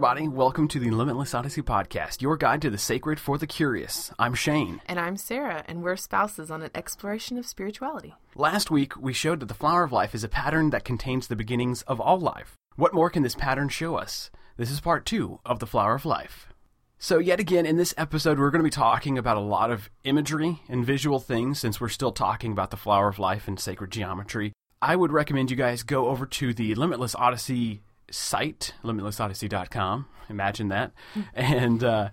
[0.00, 0.28] Everybody.
[0.28, 4.10] Welcome to the Limitless Odyssey podcast, your guide to the sacred for the curious.
[4.18, 4.80] I'm Shane.
[4.86, 8.14] And I'm Sarah, and we're spouses on an exploration of spirituality.
[8.34, 11.36] Last week, we showed that the flower of life is a pattern that contains the
[11.36, 12.56] beginnings of all life.
[12.76, 14.30] What more can this pattern show us?
[14.56, 16.48] This is part two of the flower of life.
[16.98, 19.90] So, yet again, in this episode, we're going to be talking about a lot of
[20.04, 23.90] imagery and visual things since we're still talking about the flower of life and sacred
[23.90, 24.54] geometry.
[24.80, 30.06] I would recommend you guys go over to the Limitless Odyssey site, limitlessodyssey.com.
[30.28, 30.92] Imagine that.
[31.34, 32.10] and uh,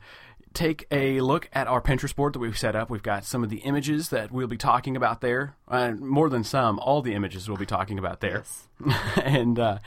[0.54, 2.90] take a look at our Pinterest board that we've set up.
[2.90, 5.56] We've got some of the images that we'll be talking about there.
[5.68, 8.44] Uh, more than some, all the images we'll be talking about there.
[9.24, 9.80] and uh,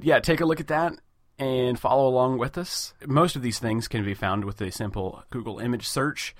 [0.00, 0.94] yeah, take a look at that
[1.38, 2.94] and follow along with us.
[3.06, 6.34] Most of these things can be found with a simple Google image search.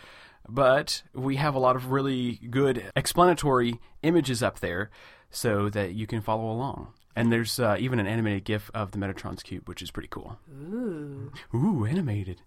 [0.48, 4.90] But we have a lot of really good explanatory images up there
[5.30, 6.92] so that you can follow along.
[7.14, 10.38] And there's uh, even an animated GIF of the Metatron's cube, which is pretty cool.
[10.50, 12.40] Ooh, Ooh, animated.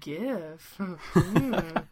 [0.00, 0.80] GIF.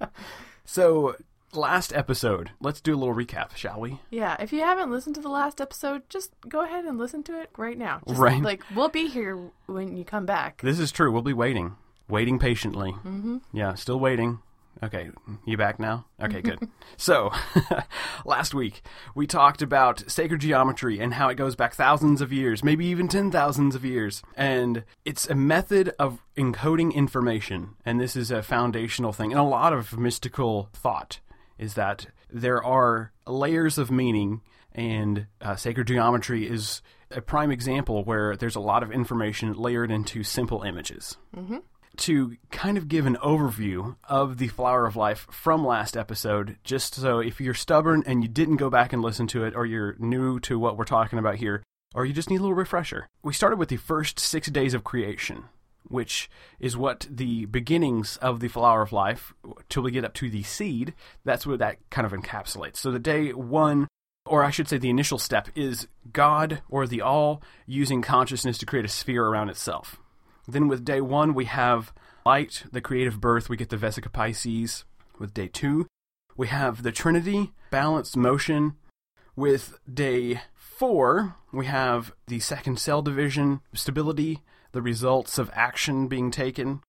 [0.65, 1.17] So,
[1.53, 4.01] last episode, let's do a little recap, shall we?
[4.11, 7.41] yeah, if you haven't listened to the last episode, just go ahead and listen to
[7.41, 8.01] it right now.
[8.07, 8.41] Just, Right.
[8.43, 10.63] Like, we'll be here when you come back.
[10.63, 11.11] This is true.
[11.13, 11.77] We'll be waiting,
[12.09, 12.93] waiting patiently.
[12.93, 13.39] Mm-hmm.
[13.53, 14.39] Yeah, still waiting.
[14.83, 15.11] Okay,
[15.45, 16.07] you back now?
[16.21, 16.59] Okay, good.
[16.97, 17.31] so,
[18.25, 18.83] last week
[19.15, 23.09] we talked about sacred geometry and how it goes back thousands of years, maybe even
[23.09, 27.71] ten thousands of years, and it's a method of encoding information.
[27.85, 31.21] And this is a foundational thing, and a lot of mystical thought
[31.59, 34.41] is that there are layers of meaning,
[34.73, 39.91] and uh, sacred geometry is a prime example where there's a lot of information layered
[39.91, 41.19] into simple images
[41.99, 46.95] to kind of give an overview of the flower of life from last episode, just
[46.95, 49.97] so if you're stubborn and you didn't go back and listen to it, or you're
[49.99, 51.63] new to what we're talking about here,
[51.95, 53.09] or you just need a little refresher.
[53.23, 55.45] We started with the first six days of creation,
[55.85, 59.35] which is what the beginnings of the flower of life,
[59.69, 60.95] till we get up to the seed,
[61.25, 62.77] that's what that kind of encapsulates.
[62.77, 63.89] So the day one
[64.25, 68.67] or I should say the initial step is God or the all using consciousness to
[68.67, 69.99] create a sphere around itself.
[70.47, 71.93] Then with day one, we have
[72.27, 73.49] light, the creative birth.
[73.49, 74.85] We get the Vesica Pisces.
[75.19, 75.87] With day two,
[76.37, 78.75] we have the Trinity, balanced motion.
[79.37, 84.41] With day four, we have the second cell division, stability,
[84.73, 86.83] the results of action being taken.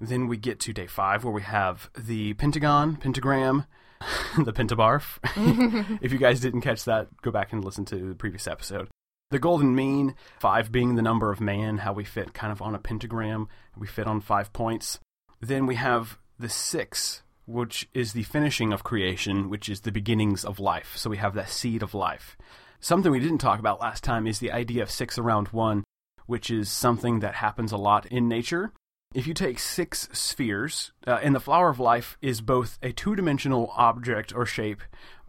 [0.00, 3.64] Then we get to day five, where we have the pentagon, pentagram,
[4.44, 5.18] the pentabarf.
[6.02, 8.88] if you guys didn't catch that, go back and listen to the previous episode.
[9.30, 12.76] The golden mean, five being the number of man, how we fit kind of on
[12.76, 13.48] a pentagram.
[13.76, 15.00] We fit on five points.
[15.40, 20.44] Then we have the six, which is the finishing of creation, which is the beginnings
[20.44, 20.96] of life.
[20.96, 22.36] So we have that seed of life.
[22.78, 25.82] Something we didn't talk about last time is the idea of six around one,
[26.26, 28.72] which is something that happens a lot in nature.
[29.12, 33.16] If you take six spheres, uh, and the flower of life is both a two
[33.16, 34.82] dimensional object or shape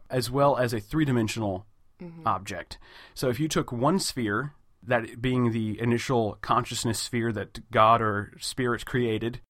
[0.10, 1.66] as well as a three dimensional
[2.02, 2.28] Mm-hmm.
[2.28, 2.78] object.
[3.16, 4.54] So if you took one sphere,
[4.84, 9.42] that being the initial consciousness sphere that God or spirit created,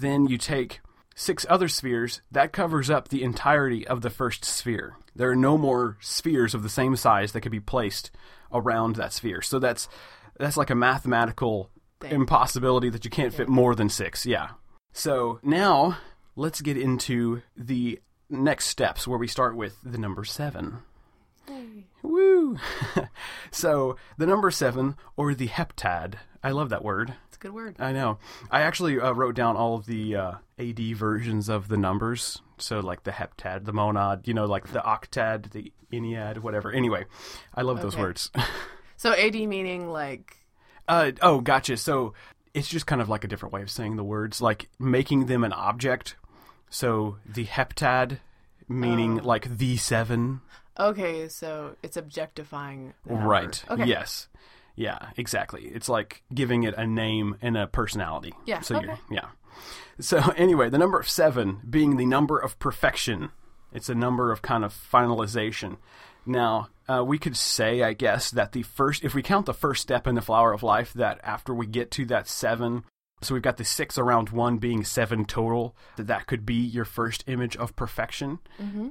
[0.00, 0.80] then you take
[1.14, 4.96] six other spheres, that covers up the entirety of the first sphere.
[5.14, 8.10] There are no more spheres of the same size that could be placed
[8.52, 9.42] around that sphere.
[9.42, 9.88] So that's
[10.38, 11.70] that's like a mathematical
[12.00, 12.12] Thing.
[12.12, 14.26] impossibility that you can't fit more than six.
[14.26, 14.48] Yeah.
[14.92, 15.98] So now
[16.34, 20.24] let's get into the next steps where we start with the number
[22.02, 22.56] Woo!
[23.50, 26.14] so the number seven, or the heptad.
[26.42, 27.14] I love that word.
[27.28, 27.76] It's a good word.
[27.78, 28.18] I know.
[28.50, 32.42] I actually uh, wrote down all of the uh, AD versions of the numbers.
[32.58, 36.72] So like the heptad, the monad, you know, like the octad, the ennead, whatever.
[36.72, 37.06] Anyway,
[37.54, 38.30] I love those words.
[38.96, 40.36] So AD meaning like,
[40.86, 41.76] Uh, oh, gotcha.
[41.76, 42.14] So
[42.54, 45.42] it's just kind of like a different way of saying the words, like making them
[45.42, 46.14] an object.
[46.70, 48.18] So the heptad,
[48.68, 49.24] meaning Oh.
[49.24, 50.40] like the seven.
[50.78, 52.94] Okay, so it's objectifying.
[53.04, 53.62] Right.
[53.70, 53.86] Okay.
[53.86, 54.28] Yes.
[54.74, 55.64] Yeah, exactly.
[55.66, 58.32] It's like giving it a name and a personality.
[58.46, 58.86] Yeah, So okay.
[58.86, 59.28] you're, yeah.
[60.00, 63.30] So anyway, the number of seven being the number of perfection.
[63.72, 65.78] It's a number of kind of finalization.
[66.26, 69.82] Now, uh, we could say, I guess, that the first, if we count the first
[69.82, 72.84] step in the flower of life, that after we get to that seven,
[73.22, 76.84] so we've got the six around one being seven total, that that could be your
[76.84, 78.40] first image of perfection.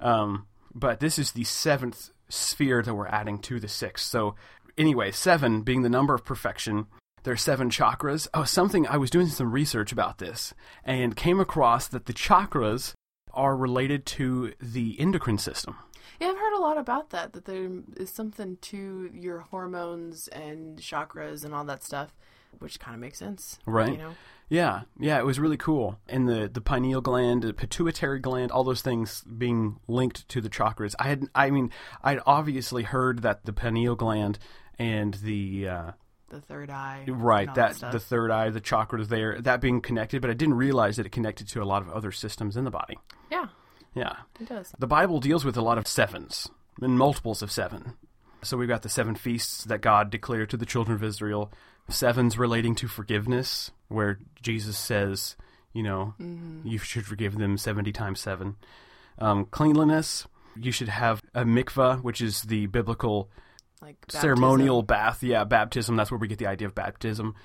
[0.01, 4.05] Um, but this is the seventh sphere that we're adding to the six.
[4.05, 4.35] So,
[4.77, 6.87] anyway, seven being the number of perfection.
[7.23, 8.27] There are seven chakras.
[8.33, 10.53] Oh, something I was doing some research about this
[10.83, 12.93] and came across that the chakras
[13.33, 15.77] are related to the endocrine system.
[16.19, 17.33] Yeah, I've heard a lot about that.
[17.33, 22.13] That there is something to your hormones and chakras and all that stuff
[22.59, 23.91] which kind of makes sense, Right.
[23.91, 24.15] You know,
[24.51, 25.97] Yeah, yeah, it was really cool.
[26.09, 30.49] And the the pineal gland, the pituitary gland, all those things being linked to the
[30.49, 30.93] chakras.
[30.99, 31.71] I had, I mean,
[32.03, 34.39] I'd obviously heard that the pineal gland
[34.77, 35.91] and the uh,
[36.27, 40.21] the third eye, right all that the third eye, the chakras there, that being connected,
[40.21, 42.71] but I didn't realize that it connected to a lot of other systems in the
[42.71, 42.97] body.
[43.31, 43.47] yeah,
[43.95, 44.73] Yeah, it does.
[44.77, 46.49] the Bible deals with a lot of sevens
[46.81, 47.93] and multiples of seven.
[48.43, 51.53] So we've got the seven feasts that God declared to the children of Israel,
[51.91, 55.35] sevens relating to forgiveness, where Jesus says,
[55.73, 56.13] you know,
[56.63, 58.55] you should forgive them 70 times seven.
[59.17, 63.29] Um, cleanliness, you should have a mikvah, which is the biblical
[63.81, 65.23] Like ceremonial bath.
[65.23, 65.95] Yeah, baptism.
[65.95, 67.35] That's where we get the idea of baptism.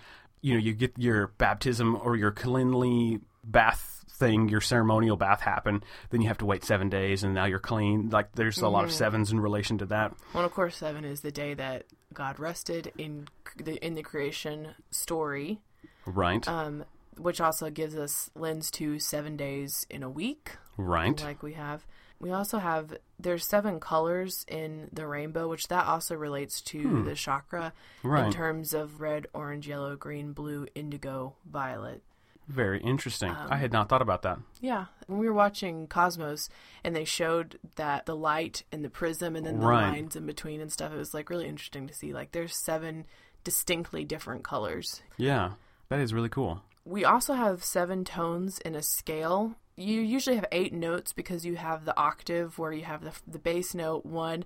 [0.41, 5.83] You know, you get your baptism or your cleanly bath thing, your ceremonial bath happen.
[6.11, 8.11] Then you have to wait seven days, and now you're clean.
[8.11, 10.15] Like there's a lot of sevens in relation to that.
[10.35, 14.75] Well, of course, seven is the day that God rested in the in the creation
[14.91, 15.61] story,
[16.07, 16.47] Right.
[16.49, 16.85] um,
[17.19, 21.21] which also gives us lens to seven days in a week, right.
[21.23, 21.87] like we have.
[22.19, 27.15] We also have there's seven colors in the rainbow, which that also relates to the
[27.15, 28.31] chakra in Hmm.
[28.31, 32.03] Terms of red, orange, yellow, green, blue, indigo, violet.
[32.49, 33.31] Very interesting.
[33.31, 34.39] Um, I had not thought about that.
[34.61, 36.49] Yeah, when we were watching Cosmos
[36.85, 39.91] and they showed that the light and the prism and then the Right.
[39.91, 42.13] lines in between and stuff, it was like really interesting to see.
[42.13, 43.05] Like there's seven
[43.43, 45.03] distinctly different colors.
[45.17, 45.53] Yeah,
[45.89, 46.63] that is really cool.
[46.85, 49.57] We also have seven tones in a scale.
[49.77, 53.39] You usually have eight notes because you have the octave where you have the the
[53.41, 54.45] bass note one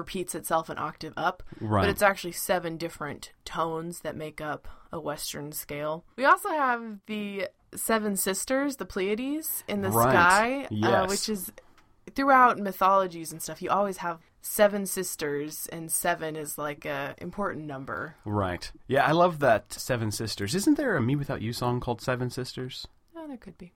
[0.00, 1.82] repeats itself an octave up, Right.
[1.82, 6.04] but it's actually seven different tones that make up a Western scale.
[6.16, 10.66] We also have the seven sisters, the Pleiades, in the Right.
[10.66, 11.52] sky, uh, which is
[12.14, 13.62] throughout mythologies and stuff.
[13.62, 18.16] You always have seven sisters, and seven is like a important number.
[18.24, 18.72] Right.
[18.88, 20.54] Yeah, I love that Seven Sisters.
[20.54, 22.88] Isn't there a Me Without You song called Seven Sisters?
[23.14, 23.72] Oh, there could be.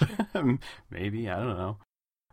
[0.90, 1.76] Maybe, I don't know.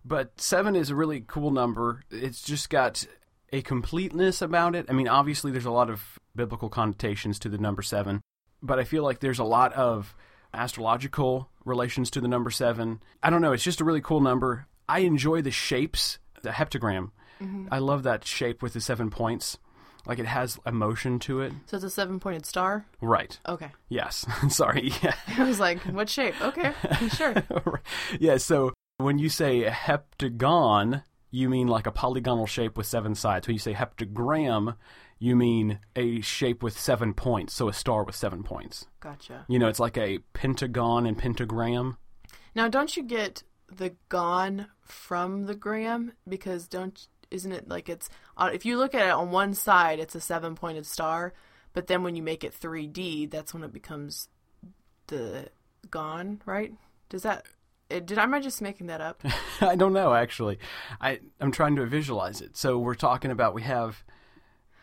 [0.09, 2.01] But seven is a really cool number.
[2.09, 3.06] It's just got
[3.53, 4.88] a completeness about it.
[4.89, 8.21] I mean, obviously, there's a lot of biblical connotations to the number seven,
[8.63, 10.15] but I feel like there's a lot of
[10.51, 13.03] astrological relations to the number seven.
[13.21, 13.51] I don't know.
[13.51, 14.65] It's just a really cool number.
[14.88, 17.11] I enjoy the shapes, the heptagram.
[17.39, 17.67] Mm-hmm.
[17.71, 19.59] I love that shape with the seven points.
[20.07, 21.53] Like it has emotion to it.
[21.67, 22.83] So it's a seven-pointed star.
[23.00, 23.38] Right.
[23.47, 23.69] Okay.
[23.89, 24.25] Yes.
[24.50, 24.91] Sorry.
[25.03, 25.13] Yeah.
[25.38, 26.33] I was like, what shape?
[26.41, 26.73] Okay,
[27.15, 27.35] sure.
[28.19, 33.47] yeah, so when you say heptagon, you mean like a polygonal shape with seven sides.
[33.47, 34.75] When you say heptagram,
[35.19, 38.87] you mean a shape with seven points, so a star with seven points.
[38.99, 39.45] Gotcha.
[39.47, 41.97] You know, it's like a pentagon and pentagram.
[42.55, 48.09] Now, don't you get the gon from the gram because don't isn't it like it's
[48.35, 51.33] uh, if you look at it on one side it's a seven pointed star,
[51.71, 54.27] but then when you make it 3D, that's when it becomes
[55.07, 55.47] the
[55.89, 56.73] gon, right?
[57.07, 57.45] Does that
[57.89, 59.24] did am I just making that up?
[59.62, 60.59] I don't know actually.
[61.01, 62.56] I I'm trying to visualize it.
[62.57, 64.03] So we're talking about we have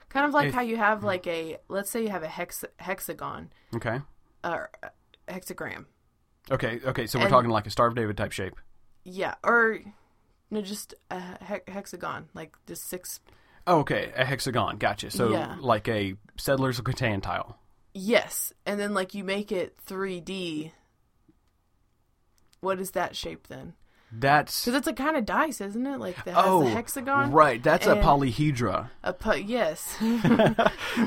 [0.09, 2.65] kind of like If- how you have like a let's say you have a hex,
[2.79, 4.01] hexagon okay.
[4.45, 4.89] or uh,
[5.29, 5.87] hexagram.
[6.51, 8.55] Okay, okay, so we're And- talking like a Star of David type shape.
[9.05, 9.79] Yeah, or
[10.51, 13.21] no, just a he- hexagon, like just six
[13.69, 14.77] Oh, okay, a hexagon.
[14.79, 15.11] Gotcha.
[15.11, 15.57] So Yeah.
[15.61, 17.59] like a Settlers of Catan tile.
[17.95, 20.71] Yes, and then like you make it 3D.
[22.67, 23.75] What is that shape then?
[24.11, 25.99] That's Because it's a kind of dice, isn't it?
[25.99, 27.31] Like that has oh the hexagon.
[27.31, 27.63] right.
[27.63, 28.91] That's a polyhedra.
[29.05, 29.97] A pu- yes.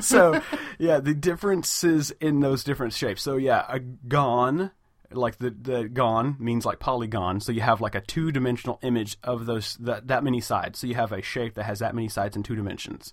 [0.00, 0.40] so
[0.78, 3.20] yeah, the differences in those different shapes.
[3.20, 4.70] So yeah, a gon,
[5.10, 7.40] like the the gon means like polygon.
[7.40, 10.78] So you have like a two dimensional image of those that that many sides.
[10.78, 13.12] So you have a shape that has that many sides in two dimensions.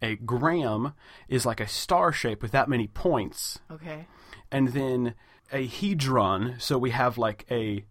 [0.00, 0.94] A gram
[1.28, 4.06] is like a star shape with that many points, okay.
[4.50, 5.14] and then
[5.52, 6.60] a hedron.
[6.60, 7.84] So we have like a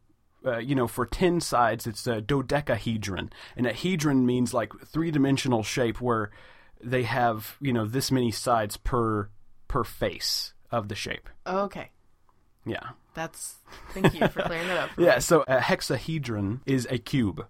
[0.46, 3.30] uh, you know, for 10 sides, it's a dodecahedron.
[3.58, 6.32] And a hedron means like three dimensional shape where
[6.82, 9.30] they have, you know, this many sides per
[9.68, 11.30] per face of the shape.
[11.46, 11.89] Okay.
[12.66, 12.92] Yeah.
[13.16, 13.56] That's.
[13.94, 14.89] Thank you for clearing that up.
[14.92, 15.16] for Yeah.
[15.16, 15.22] me.
[15.22, 17.46] So a hexahedron is a cube.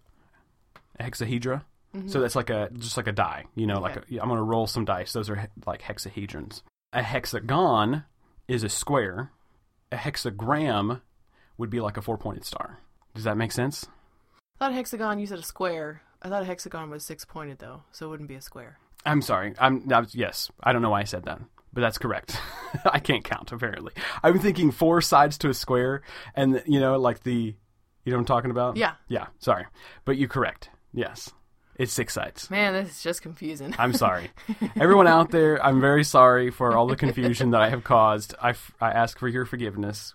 [0.99, 1.63] A hexahedra.
[2.07, 3.45] So that's like a just like a die.
[3.55, 4.17] You know, like Okay.
[4.17, 5.13] a, I'm going to roll some dice.
[5.13, 6.61] Those are he- like hexahedrons.
[6.93, 8.03] A hexagon
[8.47, 9.31] is a square.
[9.91, 11.01] A hexagram
[11.57, 12.79] would be like a four pointed star.
[13.15, 13.87] Does that make sense?
[14.59, 15.19] I thought a hexagon.
[15.19, 16.01] You said a square.
[16.21, 18.77] I thought a hexagon was six pointed though, so it wouldn't be a square.
[19.05, 19.53] I'm sorry.
[19.59, 20.51] I'm was- yes.
[20.61, 21.39] I don't know why I said that,
[21.73, 22.39] but that's correct.
[22.85, 23.93] I can't count apparently.
[24.21, 26.01] I'm thinking four sides to a square,
[26.35, 27.55] and you know, like the,
[28.03, 28.77] you know what I'm talking about?
[28.77, 28.93] Yeah.
[29.07, 29.27] Yeah.
[29.39, 29.65] Sorry,
[30.05, 30.69] but you're correct.
[30.93, 31.31] Yes,
[31.79, 32.51] It's six sides.
[32.51, 33.73] Man, this is just confusing.
[33.79, 34.29] I'm sorry.
[34.75, 38.35] Everyone out there, I'm very sorry for all the confusion that I have caused.
[38.41, 40.13] I, f- I ask for your forgiveness.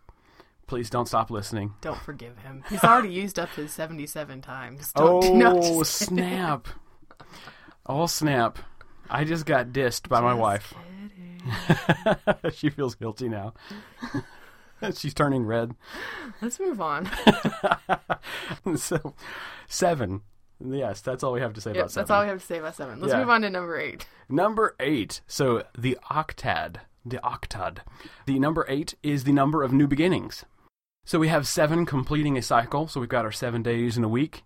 [0.67, 1.73] Please don't stop listening.
[1.81, 2.65] Don't forgive him.
[2.69, 4.93] He's already used up his 77 times.
[4.93, 6.69] Don't, Oh, no, snap.
[7.87, 8.59] Oh, snap.
[9.09, 10.75] I just got dissed by my wife.
[12.55, 13.55] she feels guilty now.
[14.95, 15.75] She's turning red.
[16.43, 17.09] Let's move on.
[18.77, 19.15] so,
[19.67, 20.21] seven.
[20.65, 22.03] Yes, that's all we have to say Yep, about seven.
[22.03, 23.01] that's all we have to say about seven.
[23.01, 23.21] Let's Yeah.
[23.21, 24.07] move on to number eight.
[24.29, 25.21] Number eight.
[25.27, 27.79] So the octad, the octad.
[28.27, 30.45] The number eight is the number of new beginnings.
[31.05, 32.89] So we have seven completing a cycle.
[32.89, 34.45] So we've got our seven days in a week.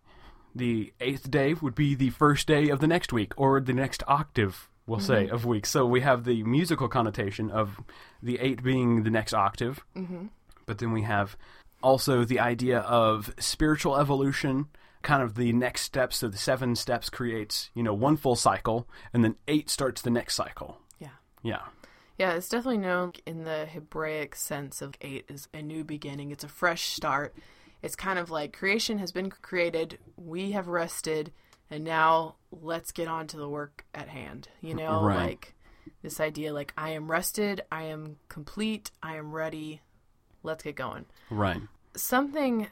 [0.55, 4.03] The eighth day would be the first day of the next week, or the next
[4.09, 5.71] octave, we'll say, of weeks.
[5.71, 7.79] So we have the musical connotation of
[8.21, 9.85] the eight being the next octave.
[9.95, 10.27] Mm-hmm.
[10.67, 11.37] But then we have
[11.81, 14.67] also the idea of spiritual evolution,
[15.03, 16.17] kind of the next steps.
[16.19, 20.11] So the seven steps creates, you know, one full cycle, and then eight starts the
[20.11, 20.79] next cycle.
[20.99, 21.09] Yeah.
[21.43, 21.63] Yeah.
[22.19, 26.33] Yeah, it's definitely known in the Hebraic sense of eight is a new beginning.
[26.33, 27.35] It's a fresh start.
[27.81, 31.33] It's kind of like creation has been created, we have rested,
[31.71, 34.49] and now let's get on to the work at hand.
[34.61, 35.17] You know, Right.
[35.17, 35.55] like
[36.03, 39.81] this idea like I am rested, I am complete, I am ready.
[40.43, 41.07] Let's get going.
[41.31, 41.61] Right.
[41.95, 42.69] something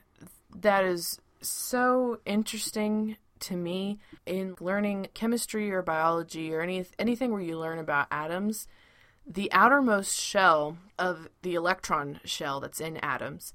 [0.56, 7.40] that is so interesting to me in learning chemistry or biology or any anything where
[7.42, 8.66] you learn about atoms
[9.26, 13.52] the outermost shell of the electron shell that's in atoms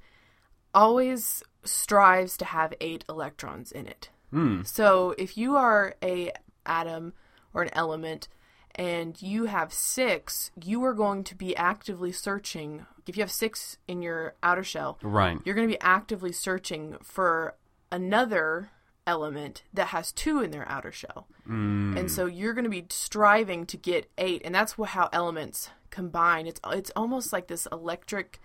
[0.73, 4.61] always strives to have 8 electrons in it Hmm.
[4.63, 6.31] so if you are a
[6.65, 7.13] atom
[7.53, 8.29] or an element
[8.75, 12.85] and you have six, you are going to be actively searching.
[13.05, 15.37] If you have six in your outer shell, Right.
[15.43, 17.55] you're going to be actively searching for
[17.91, 18.69] another
[19.07, 21.27] element that has two in their outer shell.
[21.49, 21.97] Mm.
[21.99, 26.47] And so you're going to be striving to get eight, and that's how elements combine.
[26.47, 28.39] It's it's almost like this electric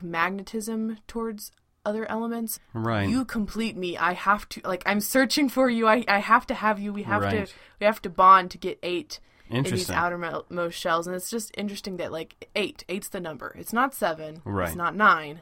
[0.00, 1.52] magnetism towards
[1.84, 2.60] other elements.
[2.74, 3.08] Right.
[3.08, 3.96] You complete me.
[3.96, 5.86] I have to like I'm searching for you.
[5.88, 6.92] I, I have to have you.
[6.92, 7.46] We have Right.
[7.46, 9.18] to we have to bond to get eight
[9.50, 13.54] in these outermost shells, and it's just interesting that like eight, eight's the number.
[13.58, 14.40] It's not seven.
[14.44, 14.68] Right.
[14.68, 15.40] It's not nine.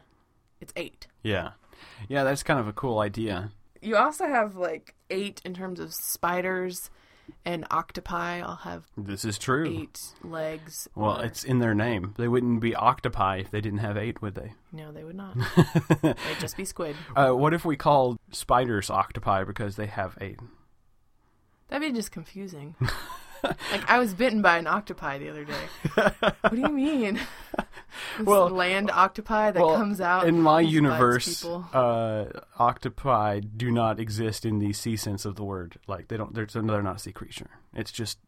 [0.60, 1.06] It's eight.
[1.22, 1.50] yeah.
[2.08, 3.50] Yeah, that's kind of a cool idea.
[3.82, 6.90] You also have like eight in terms of spiders
[7.44, 8.40] and octopi.
[8.40, 9.66] I'll have This is true.
[9.66, 10.88] eight legs.
[10.94, 12.14] Well, or- it's in their name.
[12.18, 14.52] They wouldn't be octopi if they didn't have eight, would they?
[14.72, 15.36] no, they would not.
[16.02, 16.96] They'd just be squid.
[17.16, 20.38] Uh, what if we called spiders octopi because they have eight?
[21.68, 22.74] That'd be just confusing.
[23.44, 25.68] like I was bitten by an octopi the other day.
[26.40, 27.20] what do you mean?
[28.22, 34.44] Well- land octopi that well, comes out In my universe, uh, octopi do not exist
[34.44, 35.78] in the sea sense of the word.
[35.86, 36.34] Like they don't.
[36.34, 37.50] They're, they're not a sea creature.
[37.74, 38.18] It's just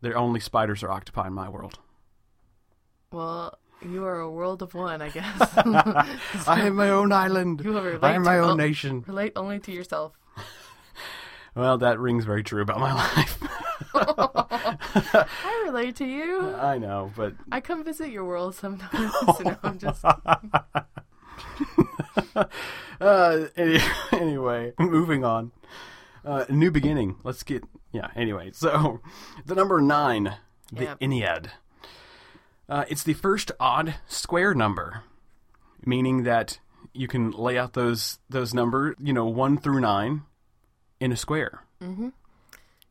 [0.00, 1.78] they're only spiders or octopi in my world.
[3.12, 5.24] Well, you are a world of one, I guess.
[6.46, 7.62] I have my own island.
[7.64, 9.04] You I am my own nation.
[9.06, 10.12] Relate only to yourself.
[11.56, 13.38] Well, that rings very true about my life.
[13.94, 16.54] I relate to you.
[16.54, 19.12] I know, but I come visit your world sometimes.
[19.44, 20.04] no, I'm just
[23.00, 23.78] uh, any,
[24.12, 25.52] anyway, moving on.
[26.24, 27.16] Uh, new beginning.
[27.24, 28.08] Let's get yeah.
[28.16, 29.00] Anyway, so
[29.44, 30.36] the number nine,
[30.72, 31.00] the Yep.
[31.00, 31.46] Ennead.
[32.68, 35.02] Uh, it's the first odd square number,
[35.84, 36.58] meaning that
[36.92, 40.22] you can lay out those those numbers, you know, one through nine,
[40.98, 41.62] in a square.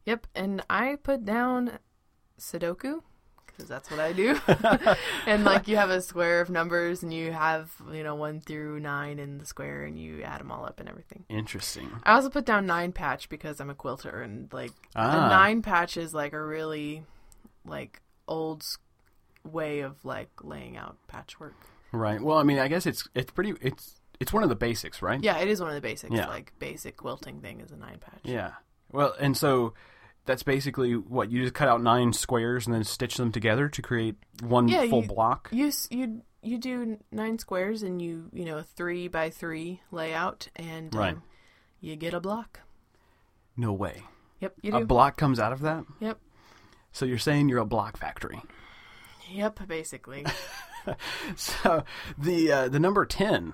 [0.05, 1.79] Yep, and I put down
[2.39, 3.01] Sudoku
[3.47, 4.37] because that's what I do.
[5.25, 8.79] and like you have a square of numbers, and you have you know one through
[8.79, 11.25] nine in the square, and you add them all up and everything.
[11.29, 11.89] Interesting.
[12.03, 15.29] I also put down nine patch because I'm a quilter, and like the Ah.
[15.29, 17.03] nine patch is like a really
[17.65, 18.63] like old
[19.43, 21.55] way of like laying out patchwork.
[21.91, 22.19] Right.
[22.21, 23.53] Well, I mean, I guess it's it's pretty.
[23.61, 25.21] It's it's one of the basics, right?
[25.23, 26.13] Yeah, it is one of the basics.
[26.13, 26.27] Yeah.
[26.27, 28.19] Like basic quilting thing is a nine patch.
[28.23, 28.51] Yeah.
[28.91, 29.73] Well, and so
[30.25, 33.81] that's basically what you just cut out nine squares and then stitch them together to
[33.81, 35.49] create one Yeah, full you- block.
[35.51, 40.47] You you you do nine squares and you you know a three by three layout
[40.55, 41.13] and Right.
[41.15, 41.23] um,
[41.81, 42.59] you get a block.
[43.57, 44.03] No way.
[44.41, 44.77] Yep, you do.
[44.77, 45.85] A block comes out of that.
[45.99, 46.19] yep,
[46.91, 48.41] So you're saying you're a block factory.
[49.31, 49.59] yep.
[49.67, 50.25] Basically,
[51.35, 51.83] So
[52.17, 53.53] the uh, the number ten,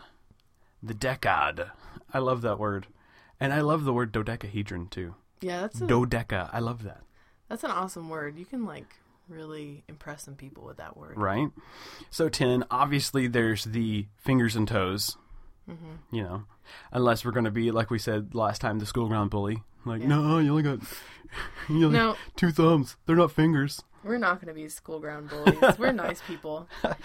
[0.84, 1.70] the decad.
[2.14, 2.88] I love that word,
[3.40, 5.16] and I love the word dodecahedron too.
[5.42, 5.62] Yeah.
[5.62, 6.50] That's a, Dodeca.
[6.54, 7.02] I love that.
[7.50, 8.38] that's an awesome word.
[8.38, 8.96] You can like
[9.28, 11.18] really impress some people with that word.
[11.18, 11.50] Right.
[12.10, 12.64] So ten.
[12.72, 15.18] Obviously, there's the fingers and toes.
[15.70, 16.16] Mm-hmm.
[16.16, 16.44] You know,
[16.92, 19.64] unless we're going to be like we said last time, the school ground bully.
[19.86, 20.08] Like, Yeah.
[20.10, 20.80] no, you only got
[21.70, 22.16] you only No.
[22.36, 22.98] two thumbs.
[23.06, 23.82] They're not fingers.
[24.04, 25.78] We're not going to be school ground bullies.
[25.78, 26.68] We're nice people.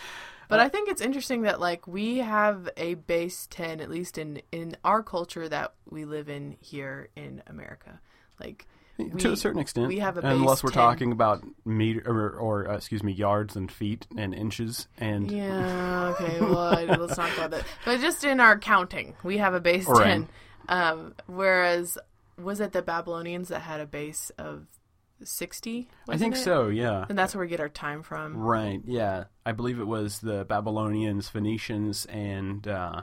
[0.49, 4.43] But I think it's interesting that like we have a base 10 at least in
[4.53, 7.99] in our culture that we live in here in America.
[8.41, 8.67] Like
[8.99, 10.83] to we- a certain extent, we have a unless we're 10.
[10.83, 16.15] talking about meter or, or uh, excuse me, yards and feet and inches and Yeah,
[16.19, 16.41] okay.
[16.41, 17.65] Well, let's not go about that.
[17.85, 20.05] But just in our counting, we have a base Right.
[20.07, 20.29] 10.
[20.69, 21.99] Um whereas
[22.39, 24.67] was it the Babylonians that had a base of
[25.23, 25.89] 60?
[26.09, 26.39] I think it?
[26.39, 26.69] so.
[26.69, 27.07] Yeah.
[27.09, 28.37] And that's where we get our time from.
[28.37, 28.81] Right.
[28.85, 29.25] Yeah.
[29.45, 33.03] I believe it was the Babylonians, Phoenicians, and uh,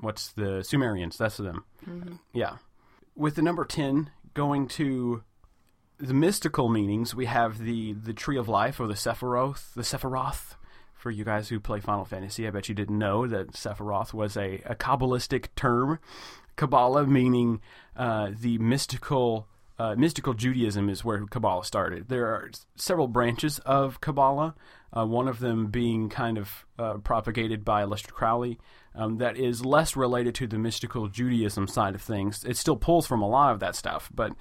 [0.00, 1.16] what's the Sumerians?
[1.16, 1.64] That's them.
[1.88, 2.14] Mm-hmm.
[2.34, 2.56] Yeah.
[3.20, 5.24] With the number ten going to
[5.98, 10.54] the mystical meanings, we have the the tree of life or the Sephiroth, the Sephiroth.
[10.94, 14.38] For you guys who play Final Fantasy, I bet you didn't know that Sephiroth was
[14.38, 15.98] a, a Kabbalistic term.
[16.56, 17.60] Kabbalah meaning
[17.94, 19.46] uh, the mystical
[19.78, 22.08] uh, mystical Judaism is where Kabbalah started.
[22.08, 24.54] There are several branches of Kabbalah,
[24.96, 28.58] uh, one of them being kind of uh, propagated by Aleister Crowley,
[28.94, 32.44] um, that is less related to the mystical Judaism side of things.
[32.44, 34.32] It still pulls from a lot of that stuff, but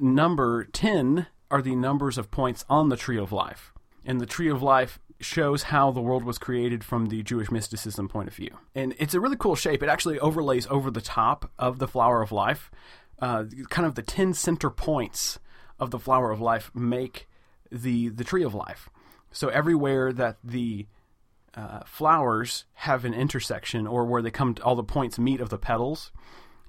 [0.00, 3.72] number 10 are the numbers of points on the Tree of Life.
[4.04, 8.08] And the Tree of Life shows how the world was created from the Jewish mysticism
[8.08, 8.58] point of view.
[8.74, 9.82] And it's a really cool shape.
[9.82, 12.70] It actually overlays over the top of the Flower of Life.
[13.18, 15.38] Uh, kind of the 10 center points
[15.78, 17.28] of the Flower of Life make
[17.70, 18.90] the, the Tree of Life.
[19.30, 20.86] So everywhere that the
[21.56, 25.48] uh, flowers have an intersection or where they come to, all the points meet of
[25.50, 26.10] the petals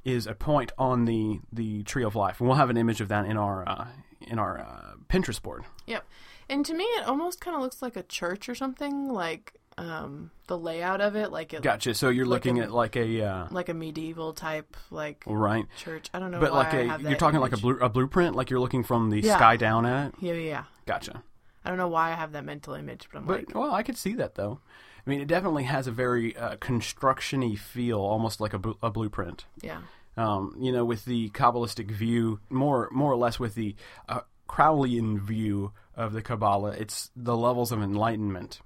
[0.03, 3.07] is a point on the the tree of life and we'll have an image of
[3.07, 3.87] that in our uh,
[4.21, 6.05] in our uh, pinterest board Yep.
[6.47, 10.29] And to me, it almost kind of looks like a church or something, like um,
[10.45, 13.21] the layout of it, like it, gotcha so you're Like looking an- at like a
[13.23, 16.07] uh, like a medieval type, like right church.
[16.13, 18.59] I don't know, but like a you're talking like a, blue, a blueprint like you're
[18.59, 19.37] looking from the Yeah.
[19.37, 20.63] sky down at yeah, yeah.
[20.85, 21.23] gotcha
[21.65, 23.81] I don't know why I have that mental image, but I'm but like, well i
[23.81, 24.59] could see that though
[25.05, 28.89] i mean it definitely has a very uh, construction-y feel almost like a, blu- a
[28.89, 29.45] blueprint.
[29.61, 29.79] Yeah,
[30.17, 33.75] um, you know, with the Kabbalistic view, more more or less with the
[34.07, 38.61] uh, Crowleyan view of the Kabbalah, it's the levels of enlightenment,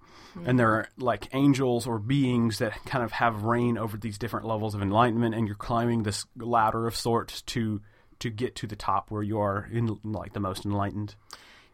[0.46, 4.46] and there are like angels or beings that kind of have reign over these different
[4.46, 7.82] levels of enlightenment, and you're climbing this ladder of sorts to
[8.20, 11.16] to get to the top where you are in like the most enlightened.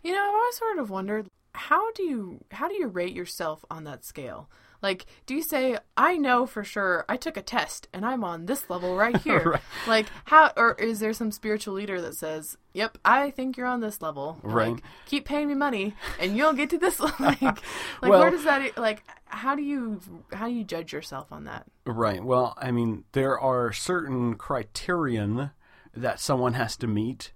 [0.04, 3.64] You know, I've always sort of wondered how do you how do you rate yourself
[3.70, 4.50] on that scale?
[4.82, 8.46] Like, do you say I know for sure I took a test and I'm on
[8.46, 9.52] this level right here?
[9.52, 9.62] Right.
[9.88, 13.80] Like, how or is there some spiritual leader that says, "Yep, I think you're on
[13.80, 14.40] this level.
[14.44, 14.74] Right.
[14.74, 17.42] Like, keep paying me money and you'll get to this." like, like
[18.02, 19.04] Well- where does that like?
[19.28, 20.00] How do you
[20.32, 21.66] how do you judge yourself on that?
[21.86, 22.24] Right.
[22.24, 25.52] Well, I mean, there are certain criterion
[25.96, 27.32] that someone has to meet,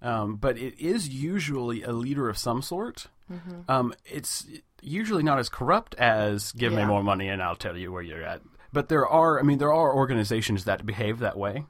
[0.00, 3.08] um, but it is usually a leader of some sort.
[3.68, 4.46] Um, it's
[4.80, 8.22] usually not as corrupt as "give me more money and I'll tell you where you're
[8.22, 8.40] at."
[8.72, 11.66] But there are, I mean, there are organizations that behave that way.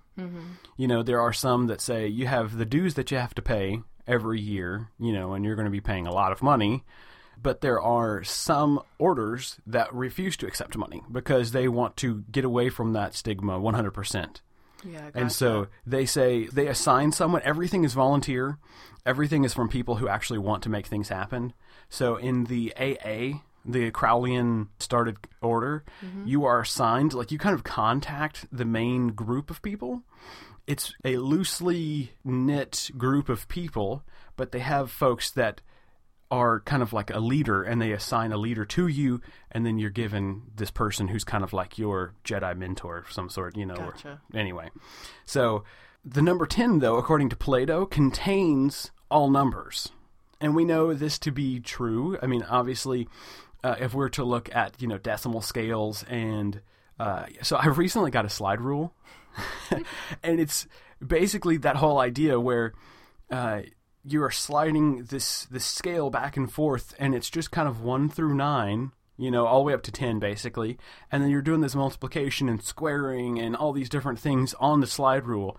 [0.77, 3.43] You know, there are some that say you have the dues that you have to
[3.43, 6.85] pay every year, you know, and you're going to be paying a lot of money.
[7.43, 12.45] But there are some orders that refuse to accept money because they want to get
[12.45, 14.41] away from that stigma 100%.
[14.85, 18.59] Yeah, And so they say they assign someone, everything is volunteer,
[19.07, 21.53] everything is from people who actually want to make things happen.
[21.89, 25.85] So in the AA, the Crowleyan started order,
[26.25, 30.03] you are assigned, like you kind of contact the main group of people.
[30.67, 34.03] It's a loosely knit group of people,
[34.37, 35.61] but they have folks that
[36.33, 39.79] are kind of like a leader and they assign a leader to you and then
[39.79, 43.67] you're given this person who's kind of like your Jedi mentor of some sort, you
[43.67, 43.75] know.
[43.75, 44.21] or- Gotcha.
[44.35, 44.71] anyway.
[45.27, 45.63] So
[46.05, 49.91] the number 10 though, according to Plato, contains all numbers.
[50.41, 52.17] And we know this to be true.
[52.23, 53.09] I mean, obviously,
[53.63, 56.63] uh, if we're to look at, you know, decimal scales and
[56.99, 58.95] uh, so I recently got a slide rule
[60.23, 60.67] and it's
[61.07, 62.73] basically that whole idea where
[63.31, 63.61] uh,
[64.05, 68.09] you are sliding this this scale back and forth, and it's just kind of one
[68.09, 70.79] through nine, you know, all the way up to ten, basically,
[71.11, 74.87] and then you're doing this multiplication and squaring and all these different things on the
[74.87, 75.59] slide rule.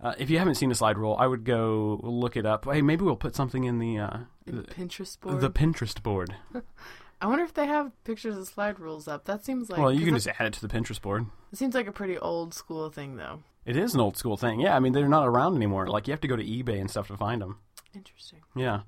[0.00, 2.64] Uh, if you haven't seen a slide rule, I would go look it up.
[2.64, 5.40] Hey, maybe we'll put something in the uh, the, Pinterest board.
[5.40, 6.34] the Pinterest board.
[7.20, 9.24] I wonder if they have pictures of slide rules up.
[9.24, 11.26] That seems like well, you can just add it to the Pinterest board.
[11.52, 13.40] It seems like a pretty old school thing, though.
[13.64, 14.60] It is an old school thing.
[14.60, 15.86] Yeah, I mean they're not around anymore.
[15.86, 17.60] Like you have to go to eBay and stuff to find them.
[17.94, 18.40] Interesting.
[18.56, 18.80] Yeah.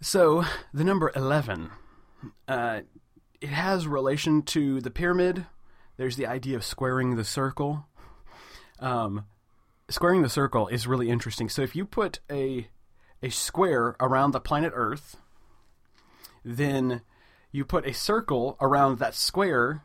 [0.00, 1.70] So the number eleven,
[2.48, 2.80] uh,
[3.40, 5.46] it has relation to the pyramid,
[6.00, 7.86] there's the idea of squaring the circle.
[8.78, 9.26] Um,
[9.90, 11.50] squaring the circle is really interesting.
[11.50, 12.68] So if you put a
[13.22, 15.18] a square around the planet Earth,
[16.42, 17.02] then
[17.52, 19.82] you put a circle around that square.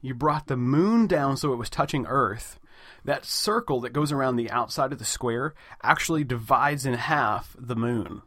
[0.00, 2.60] You brought the moon down so it was touching Earth.
[3.04, 7.76] That circle that goes around the outside of the square actually divides in half the
[7.76, 8.22] moon.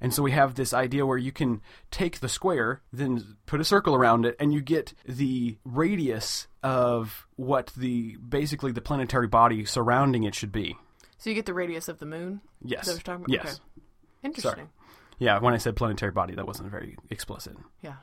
[0.00, 3.64] And so we have this idea where you can take the square, then put a
[3.64, 9.64] circle around it, and you get the radius of what the basically the planetary body
[9.64, 10.76] surrounding it should be.
[11.18, 12.40] So you get the radius of the moon.
[12.62, 12.86] Yes.
[12.86, 13.30] That talking about?
[13.30, 13.46] Yes.
[13.46, 13.86] Okay.
[14.22, 14.68] Interesting.
[15.18, 17.56] Yeah, when I said planetary body, that wasn't very explicit.
[17.80, 17.94] Yeah.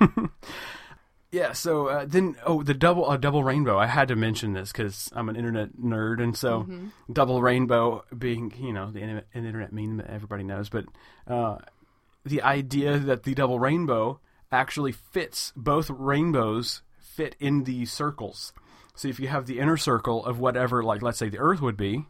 [1.30, 1.52] Yeah.
[1.52, 3.78] So uh, then, oh, the double a double rainbow.
[3.78, 6.66] I had to mention this because I'm an internet nerd, and so
[7.12, 10.86] double rainbow being you know the internet, an internet meme that everybody knows, but
[11.26, 11.58] uh,
[12.24, 18.52] the idea that the double rainbow actually fits both rainbows fit in the circles.
[18.94, 21.76] So if you have the inner circle of whatever, like let's say the Earth would
[21.76, 22.06] be,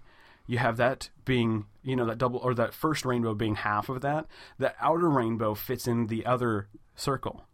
[0.47, 4.01] you have that being you know that double or that first rainbow being half of
[4.03, 4.27] that.
[4.59, 7.45] The outer rainbow fits in the other circle.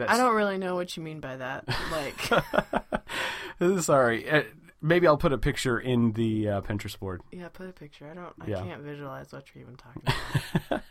[0.00, 1.64] That's, I don't really know what you mean by that.
[1.92, 4.28] Like, Sorry.
[4.30, 4.42] Uh,
[4.82, 7.20] maybe I'll put a picture in the uh, Pinterest board.
[7.30, 8.08] yeah, put a picture.
[8.10, 8.32] I don't.
[8.40, 8.62] I Yeah.
[8.62, 10.02] can't visualize what you're even talking
[10.70, 10.82] about.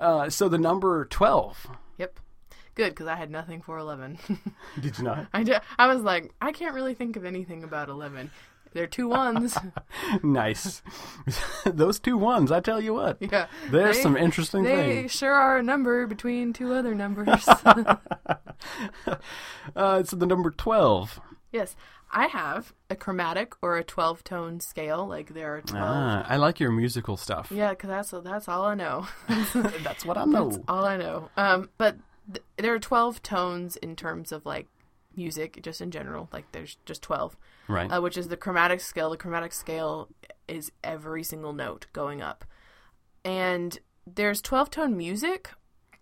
[0.00, 1.68] Uh, so the number 12.
[1.98, 2.18] yep.
[2.74, 4.18] Good, because I had nothing for eleven.
[4.80, 5.26] Did you not?
[5.34, 8.30] I, ju- I was like, I can't really think of anything about eleven.
[8.74, 9.56] They're two ones.
[10.22, 10.82] nice.
[11.66, 13.18] Those two ones, I tell you what.
[13.20, 13.46] yeah.
[13.70, 15.02] There's They- some interesting They things.
[15.02, 17.46] They sure are a number between two other numbers.
[19.76, 21.20] Uh, so the number 12.
[21.52, 21.76] yes,
[22.10, 25.06] I have a chromatic or a twelve tone scale.
[25.06, 25.84] Like there are twelve.
[25.88, 27.50] Ah, I like your musical stuff.
[27.50, 29.06] Yeah, because that's that's all I know.
[29.28, 30.50] That's what I know.
[30.50, 31.30] That's all I know.
[31.36, 31.96] Um, but
[32.32, 34.66] th- there are twelve tones in terms of like
[35.16, 36.28] music, just in general.
[36.32, 37.36] Like there's just twelve,
[37.72, 37.88] Right.
[37.90, 39.10] uh, which is the chromatic scale.
[39.10, 40.08] The chromatic scale
[40.48, 42.44] is every single note going up,
[43.24, 45.50] and there's twelve tone music,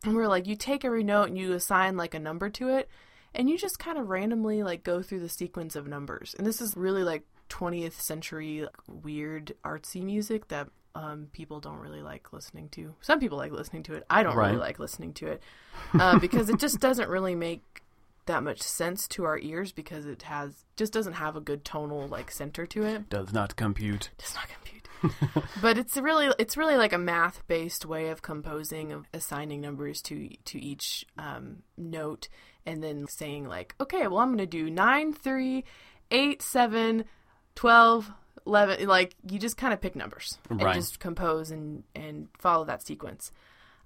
[0.05, 2.89] and we're like you take every note and you assign like a number to it,
[3.35, 6.35] and you just kind of randomly like go through the sequence of numbers.
[6.37, 11.79] And this is really like 20th century like, weird artsy music that um, people don't
[11.79, 12.95] really like listening to.
[13.01, 14.05] Some people like listening to it.
[14.11, 15.43] I don't really like listening to it
[15.95, 17.83] uh, because it just doesn't really make
[18.27, 22.09] that much sense to our ears because it has just doesn't have a good tonal
[22.09, 23.09] like center to it.
[23.09, 24.11] Does not compute.
[24.19, 24.81] Does not compute.
[25.63, 30.03] but it's really it's really like a math based way of composing of assigning numbers
[30.03, 32.29] to to each um, note
[32.67, 35.65] and then saying like okay well i'm going to do 9 3
[36.11, 37.05] 8 7
[37.55, 38.13] 12
[38.47, 42.87] 11 like you just kind of pick numbers and just compose and and follow that
[42.87, 43.33] sequence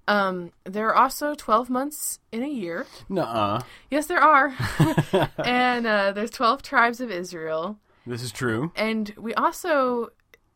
[0.09, 3.61] um there are also 12 months in a year Nuh-uh.
[3.91, 4.53] yes there are
[5.45, 8.73] and uh, there's 12 tribes of israel This is true.
[8.77, 10.11] and we also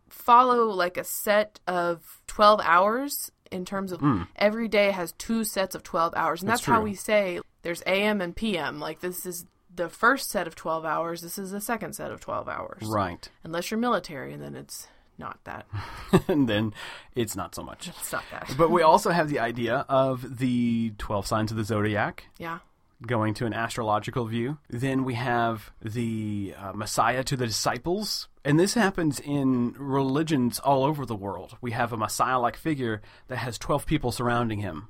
[0.08, 4.02] follow like a set of 12 hours in terms of
[4.36, 6.50] every day has two sets of 12 hours and Hmm.
[6.50, 6.84] That's that's, how true.
[6.84, 11.20] we say there's am and pm like this is the first set of 12 hours
[11.22, 13.28] this is the second set of 12 hours Right.
[13.44, 15.66] unless you're military and then it's not that
[16.28, 16.72] and then
[17.14, 17.88] it's not so much.
[17.88, 21.64] it's not that But we also have the idea of the 12 signs of the
[21.64, 22.24] zodiac.
[22.38, 22.58] yeah
[23.06, 24.58] going to an astrological view.
[24.68, 28.26] Then we have the uh, Messiah to the disciples.
[28.44, 31.56] And this happens in religions all over the world.
[31.60, 34.88] We have a Messiah like figure that has 12 people surrounding him.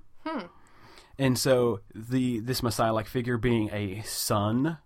[1.18, 4.78] And so the this Messiah like figure being a son,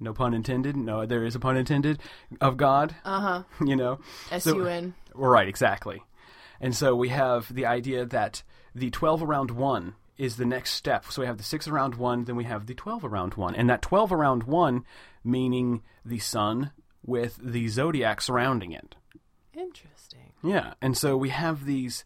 [0.00, 2.00] no pun intended, no, there is a pun intended,
[2.40, 3.98] of God, uh-huh you know.
[4.30, 6.02] s-u-n Right, exactly.
[6.60, 8.42] And so we have the idea that
[8.74, 11.06] the 12 around 1 is the next step.
[11.10, 13.54] So we have the 6 around 1, then we have the 12 around 1.
[13.54, 14.84] And that 12 around 1
[15.24, 16.72] meaning the sun
[17.04, 18.96] with the zodiac surrounding it.
[19.54, 20.74] interesting Yeah.
[20.80, 22.04] And so we have these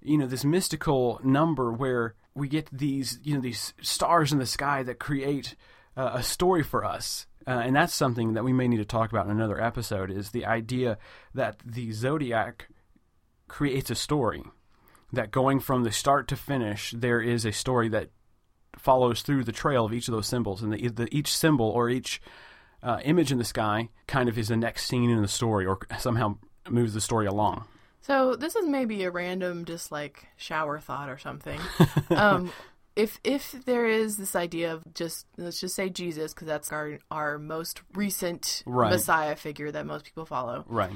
[0.00, 4.46] you know this mystical number where we get these you know these stars in the
[4.46, 5.56] sky that create
[5.98, 9.10] uh, a story for us uh, and that's something that we may need to talk
[9.10, 10.98] about in another episode is the idea
[11.34, 12.68] that the zodiac
[13.48, 14.42] creates a story
[15.12, 18.10] that going from the start to finish there is a story that
[18.76, 21.90] follows through the trail of each of those symbols and the, the each symbol or
[21.90, 22.20] each
[22.82, 25.78] uh, image in the sky kind of is the next scene in the story or
[25.98, 26.36] somehow
[26.68, 27.64] moves the story along
[28.00, 31.60] So this is maybe a random, just like shower thought or something.
[32.10, 32.50] um,
[32.98, 36.98] if if there is this idea of just let's just say Jesus, because that's our
[37.10, 38.90] our most recent Right.
[38.90, 40.90] Messiah figure that most people follow, right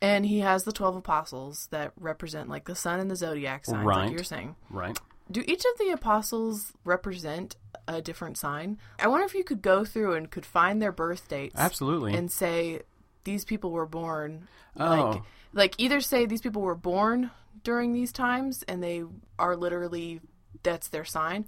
[0.00, 3.84] and he has the twelve apostles that represent like the sun and the zodiac signs,
[3.84, 4.04] Right.
[4.06, 4.56] like you're saying.
[4.70, 4.98] right
[5.30, 7.56] Do each of the apostles represent
[7.88, 8.78] a different sign.
[8.98, 12.14] I wonder if you could go through and could find their birth dates Absolutely.
[12.14, 12.82] and say
[13.24, 14.84] these people were born Oh.
[15.12, 17.30] like like either say these people were born
[17.62, 19.04] during these times and they
[19.38, 20.20] are literally
[20.62, 21.46] that's their sign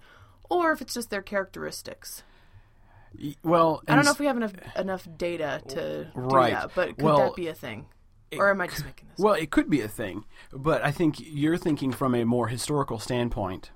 [0.51, 2.23] or if it's just their characteristics.
[3.43, 6.51] Well, I don't know if we have enough enough data to Right.
[6.51, 7.87] do that, but could Well, that be a thing?
[8.37, 9.21] Or am I just making this?
[9.23, 12.99] Well, it could be a thing, but I think you're thinking from a more historical
[12.99, 13.71] standpoint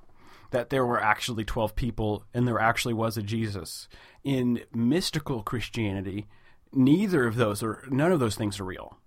[0.50, 3.88] that there were actually 12 people and there actually was a Jesus.
[4.24, 6.26] In mystical Christianity,
[6.72, 8.98] neither of those are none of those things are real.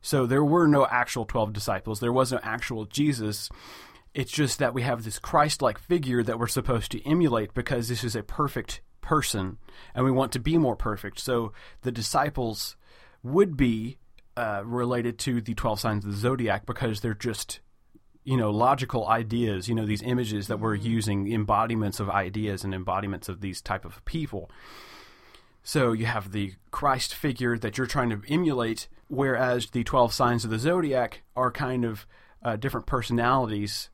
[0.00, 1.98] So there were no actual 12 disciples.
[1.98, 3.50] There was no actual Jesus.
[4.14, 8.02] It's just that we have this Christ-like figure that we're supposed to emulate because this
[8.02, 9.58] is a perfect person
[9.94, 11.18] and we want to be more perfect.
[11.18, 12.76] So the disciples
[13.22, 13.98] would be
[14.36, 17.60] uh, related to the 12 signs of the zodiac because they're just
[18.22, 22.74] you know logical ideas you know these images that we're using embodiments of ideas and
[22.74, 24.50] embodiments of these type of people
[25.62, 30.44] so you have the christ figure that you're trying to emulate whereas the 12 signs
[30.44, 32.06] of the zodiac are kind of
[32.42, 33.88] uh, different personalities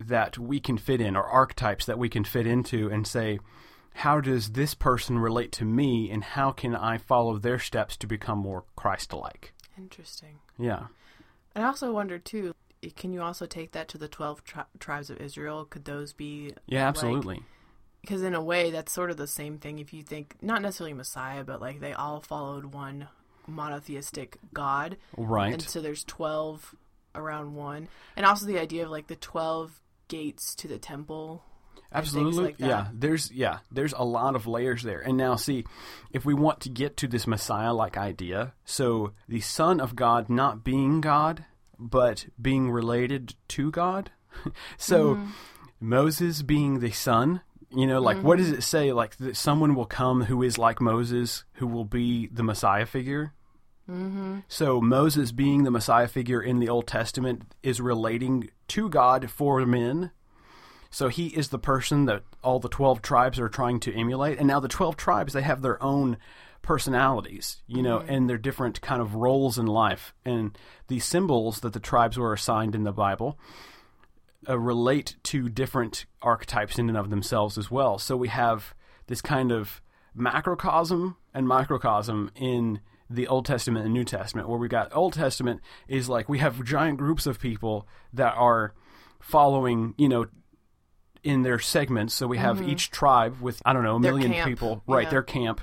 [0.00, 3.38] that we can fit in or archetypes that we can fit into and say
[3.94, 8.06] how does this person relate to me and how can i follow their steps to
[8.06, 10.38] become more christ-like Interesting.
[10.58, 10.86] yeah
[11.54, 12.54] And I also wonder too,
[12.96, 15.64] can you also take that to the 12 tri- tribes of Israel?
[15.64, 17.42] Could those be yeah absolutely
[18.00, 20.94] because in a way that's sort of the same thing if you think not necessarily
[20.94, 23.08] Messiah, but like they all followed one
[23.46, 24.96] monotheistic God.
[25.16, 26.74] right And so there's 12
[27.14, 27.88] around one.
[28.16, 31.44] And also the idea of like the 12 gates to the temple.
[31.92, 32.44] Absolutely.
[32.44, 32.88] like yeah.
[32.92, 35.00] There's yeah, there's a lot of layers there.
[35.00, 35.64] And now see,
[36.12, 40.28] if we want to get to this Messiah like idea, so the Son of God
[40.28, 41.46] not being God,
[41.78, 44.10] but being related to God.
[44.76, 45.30] so Mm-hmm.
[45.80, 47.40] Moses being the son,
[47.70, 48.92] you know, like what does it say?
[48.92, 53.32] Like that someone will come who is like Moses, who will be the Messiah figure.
[53.88, 54.40] Mm-hmm.
[54.48, 59.64] So Moses being the Messiah figure in the Old Testament is relating to God for
[59.64, 60.10] men.
[60.90, 64.38] So he is the person that all the 12 tribes are trying to emulate.
[64.38, 66.18] And now the 12 tribes, they have their own
[66.62, 70.14] personalities, you know, and their different kind of roles in life.
[70.24, 70.56] And
[70.88, 73.38] the symbols that the tribes were assigned in the Bible
[74.48, 77.98] uh, relate to different archetypes in and of themselves as well.
[77.98, 78.74] So we have
[79.06, 79.80] this kind of
[80.14, 85.60] macrocosm and microcosm in the Old Testament and New Testament, where we got Old Testament
[85.86, 88.74] is like we have giant groups of people that are
[89.20, 90.26] following, you know,
[91.22, 92.14] in their segments.
[92.14, 95.04] So we have each tribe with I don't know a Their million camp, people, right?
[95.04, 95.10] yeah.
[95.10, 95.60] Their camp,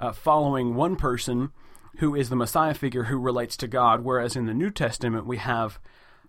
[0.00, 1.50] uh, following one person
[1.98, 4.02] who is the Messiah figure who relates to God.
[4.02, 5.78] Whereas in the New Testament we have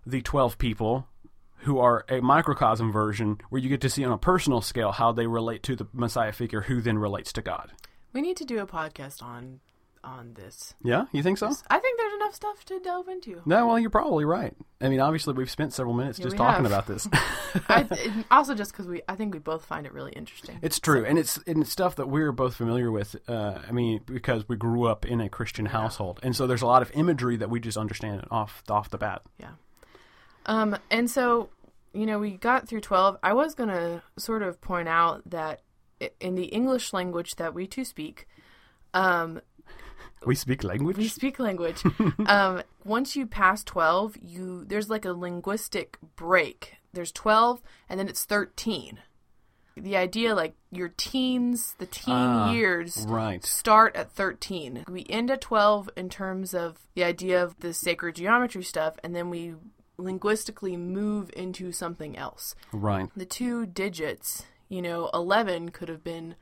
[0.04, 1.08] the twelve people
[1.60, 5.10] who are a microcosm version where you get to see on a personal scale how
[5.10, 7.72] they relate to the Messiah figure who then relates to God.
[8.12, 9.60] We need to do a podcast on
[10.06, 10.74] on this.
[10.82, 11.50] Yeah, you think so?
[11.68, 13.42] I think there's enough stuff to delve into.
[13.44, 14.54] No, well, you're probably right.
[14.80, 16.72] I mean, obviously, we've spent several minutes Yeah, just talking have.
[16.72, 17.08] about this.
[17.68, 20.58] I, also just because we, I think we both find it really interesting.
[20.62, 23.16] It's true, and it's and it's stuff that we're both familiar with.
[23.28, 26.66] Uh, I mean, because we grew up in a Christian household, and so there's a
[26.66, 29.22] lot of imagery that we just understand off off the bat.
[29.38, 29.50] Yeah.
[30.46, 31.48] Um, and so,
[31.92, 33.18] you know, we got through 12.
[33.22, 35.62] I was going to sort of point out that
[36.20, 38.28] in the English language that we two speak,
[38.94, 39.40] um,
[40.24, 40.96] We speak language.
[40.96, 41.82] we speak language.
[42.26, 46.76] um, once you pass 12, you there's like a linguistic break.
[46.92, 48.98] There's 12 and then it's 13.
[49.76, 53.44] The idea like your teens, the teen Ah, years right.
[53.44, 54.84] start at 13.
[54.88, 59.14] We end at 12 in terms of the idea of the sacred geometry stuff, and
[59.14, 59.54] then we
[59.98, 62.54] linguistically move into something else.
[62.72, 63.08] Right.
[63.16, 66.36] The two digits, you know, 11 could have been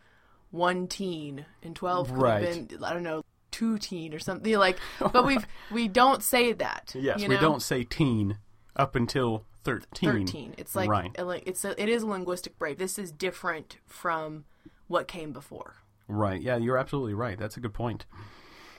[0.51, 2.45] one teen, and 12 could Right.
[2.45, 4.79] have been, I don't know, two teen or something like,
[5.13, 6.93] but we've, we don't say that.
[6.95, 8.39] Yes, you we don't say teen
[8.77, 10.27] up until thirteen.
[10.27, 10.55] 13.
[10.59, 11.11] It's like, right.
[11.47, 12.79] it's a, it is a linguistic break.
[12.79, 14.45] This is different from
[14.89, 15.77] what came before.
[16.09, 16.41] Right.
[16.41, 17.39] Yeah, you're absolutely right.
[17.39, 18.07] That's a good point.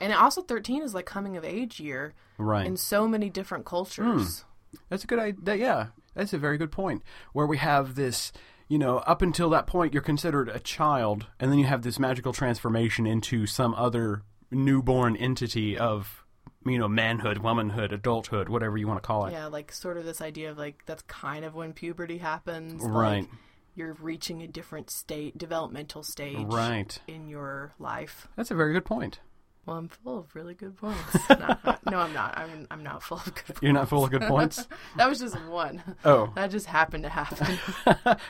[0.00, 2.66] And also 13 is like coming of age year Right.
[2.66, 4.40] in so many different cultures.
[4.40, 4.76] Hmm.
[4.90, 5.54] That's a good idea.
[5.54, 7.02] Yeah, that's a very good point.
[7.32, 8.30] Where we have this,
[8.68, 11.98] you know, up until that point, you're considered a child, and then you have this
[11.98, 16.24] magical transformation into some other newborn entity of,
[16.64, 19.32] you know, manhood, womanhood, adulthood, whatever you want to call it.
[19.32, 22.82] Yeah, like sort of this idea of like that's kind of when puberty happens.
[22.82, 23.20] Right.
[23.22, 23.30] Like
[23.74, 26.98] you're reaching a different state, developmental stage Right.
[27.06, 28.26] in your life.
[28.36, 29.20] That's a very good point.
[29.66, 31.14] Well, I'm full of really good points.
[31.28, 31.56] no,
[31.90, 32.38] no, I'm not.
[32.38, 33.62] I'm I'm not full of good points.
[33.62, 34.66] You're not full of good points?
[34.96, 35.82] that was just one.
[36.04, 36.30] Oh.
[36.36, 37.58] That just happened to happen.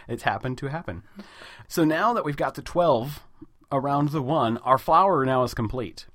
[0.09, 1.02] it's happened to happen.
[1.68, 3.22] So now that we've got the 12
[3.72, 6.07] around the 1, our flower now is complete.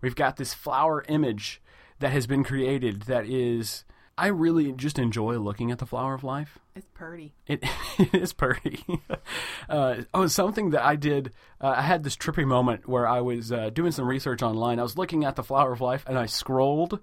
[0.00, 1.62] We've got this flower image
[2.00, 3.84] that has been created that is.
[4.18, 6.58] I really just enjoy looking at the flower of life.
[6.74, 7.34] It's pretty.
[7.46, 7.64] It,
[7.98, 8.84] it is pretty.
[9.68, 11.32] uh, oh, something that I did.
[11.60, 14.78] Uh, I had this trippy moment where I was uh, doing some research online.
[14.78, 17.00] I was looking at the flower of life, and I scrolled,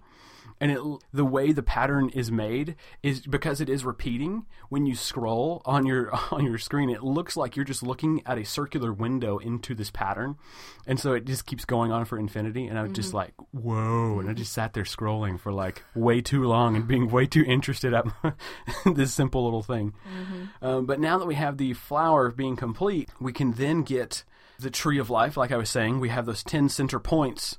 [0.61, 0.79] and it
[1.13, 4.45] the way the pattern is made is because it is repeating.
[4.67, 8.37] When you scroll on your on your screen, it looks like you're just looking at
[8.37, 10.35] a circular window into this pattern,
[10.85, 12.67] and so it just keeps going on for infinity.
[12.67, 16.21] And I was just like, "Whoa!" And I just sat there scrolling for like way
[16.21, 18.05] too long and being way too interested at
[18.85, 19.93] this simple little thing.
[20.61, 24.23] Um, but now that we have the flower being complete, we can then get
[24.59, 25.37] the tree of life.
[25.37, 27.57] Like I was saying, we have those ten center points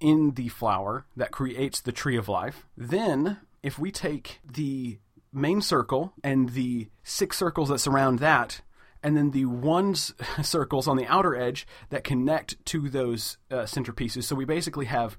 [0.00, 2.66] in the flower that creates the tree of life.
[2.76, 4.98] Then, if we take the
[5.32, 8.60] main circle and the six circles that surround that,
[9.02, 14.24] and then the ones circles on the outer edge that connect to those uh, centerpieces.
[14.24, 15.16] So we basically have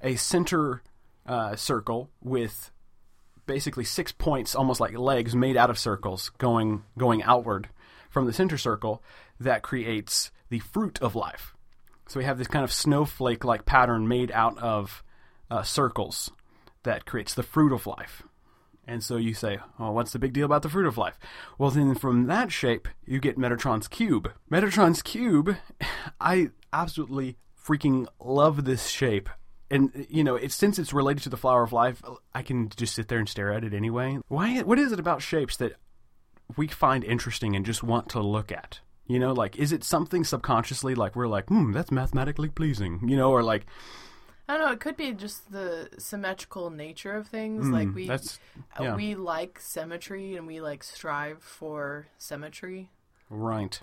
[0.00, 0.82] a center
[1.26, 2.70] uh, circle with
[3.46, 7.68] basically six points, almost like legs made out of circles, going going outward
[8.08, 9.02] from the center circle
[9.38, 11.54] that creates the fruit of life.
[12.08, 15.04] So we have this kind of snowflake like pattern made out of
[15.50, 16.30] uh, circles
[16.82, 18.22] that creates the fruit of life.
[18.86, 21.18] And so you say, oh, what's the big deal about the fruit of life?
[21.58, 24.32] Well, then from that shape, you get Metatron's cube.
[24.50, 25.56] Metatron's cube,
[26.20, 29.28] I absolutely freaking love this shape.
[29.70, 32.02] And you know, it's since it's related to the flower of life,
[32.34, 34.18] I can just sit there and stare at it anyway.
[34.28, 34.62] Why?
[34.62, 35.74] What is it about shapes that
[36.56, 38.80] we find interesting and just want to look at?
[39.08, 43.16] You know, like is it something subconsciously like we're like, hmm, that's mathematically pleasing, you
[43.16, 43.66] know, or like
[44.48, 44.72] I don't know.
[44.72, 47.68] It could be just the symmetrical nature of things.
[47.68, 48.18] like we, uh,
[48.80, 48.94] yeah.
[48.94, 52.90] we like symmetry and we like strive for symmetry.
[53.28, 53.80] right,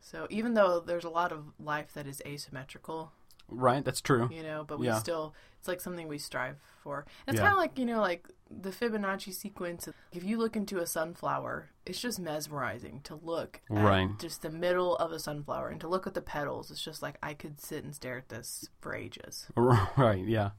[0.00, 3.12] So even though there's a lot of life that is asymmetrical,
[3.48, 4.28] right, that's true.
[4.30, 4.98] you know, but we Yeah.
[4.98, 7.06] still it's like something we strive for.
[7.28, 7.42] It's Yeah.
[7.42, 9.88] kind of like you know, like the Fibonacci sequence.
[10.10, 14.08] If you look into a sunflower, it's just mesmerizing to look at Right.
[14.18, 16.72] just the middle of a sunflower and to look at the petals.
[16.72, 19.46] It's just like I could sit and stare at this for ages.
[19.56, 20.50] Right, yeah.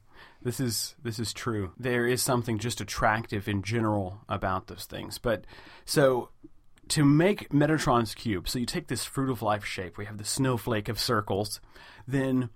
[0.41, 1.73] This is this is true.
[1.77, 5.17] There is something just attractive in general about those things.
[5.17, 5.43] But
[5.83, 6.29] so
[6.87, 10.23] to make Metatron's cube, so you take this fruit of life shape, we have the
[10.23, 11.59] snowflake of circles,
[12.07, 12.49] then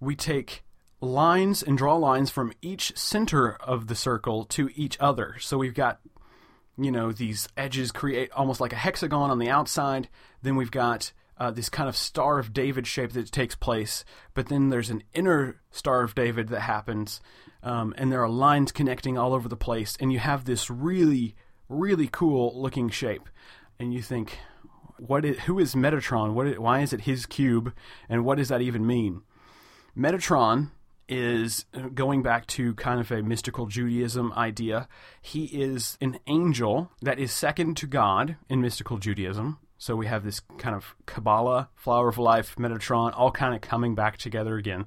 [0.00, 0.64] we take
[1.04, 5.36] lines and draw lines from each center of the circle to each other.
[5.38, 6.00] So we've got
[6.76, 10.08] you know, these edges create almost like a hexagon on the outside.
[10.42, 14.48] Then we've got uh, this kind of Star of David shape that takes place, but
[14.48, 17.20] then there's an inner Star of David that happens,
[17.62, 21.34] um, and there are lines connecting all over the place, and you have this really,
[21.68, 23.28] really cool looking shape.
[23.80, 24.38] And you think,
[24.98, 26.34] what is, who is Metatron?
[26.34, 27.74] What is, why is it his cube?
[28.08, 29.22] And what does that even mean?
[29.96, 30.70] Metatron
[31.08, 34.88] is going back to kind of a mystical Judaism idea.
[35.20, 39.58] He is an angel that is second to God in mystical Judaism.
[39.78, 43.94] So we have this kind of Kabbalah, Flower of Life, Metatron, all kind of coming
[43.94, 44.86] back together again.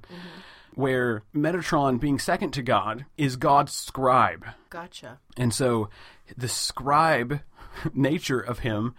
[0.74, 4.44] Where Metatron, being second to God, is God's scribe.
[4.70, 5.20] Gotcha.
[5.36, 5.88] And so
[6.36, 7.40] the scribe
[7.94, 8.94] nature of him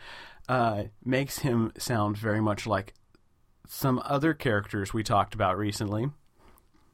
[0.48, 2.94] uh, makes him sound very much like
[3.68, 6.10] some other characters we talked about recently.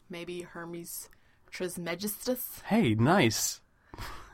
[0.10, 1.10] Maybe Hermes
[1.52, 2.62] Trismegistus.
[2.66, 3.62] Hey, nice.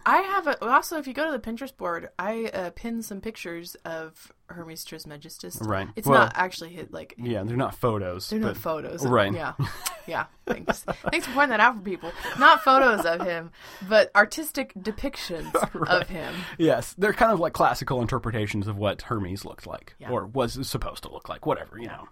[0.03, 3.21] I have a, also, if you go to the Pinterest board, I uh, pinned some
[3.21, 5.59] pictures of Hermes Trismegistus.
[5.61, 5.87] Right.
[5.95, 8.27] It's Well- not actually hit like Yeah, they're not photos.
[8.27, 9.05] they're but, not photos.
[9.05, 9.31] right.
[9.33, 9.53] Yeah.
[10.07, 10.25] Yeah.
[10.47, 10.79] Thanks.
[11.11, 12.11] Thanks for pointing that out for people.
[12.39, 13.51] Not photos of him,
[13.87, 15.53] but artistic depictions
[15.87, 16.33] of him.
[16.57, 20.09] Yes, they're kind of like classical interpretations of what Hermes looked like, Yeah.
[20.09, 22.09] or was supposed to look like, whatever, you know.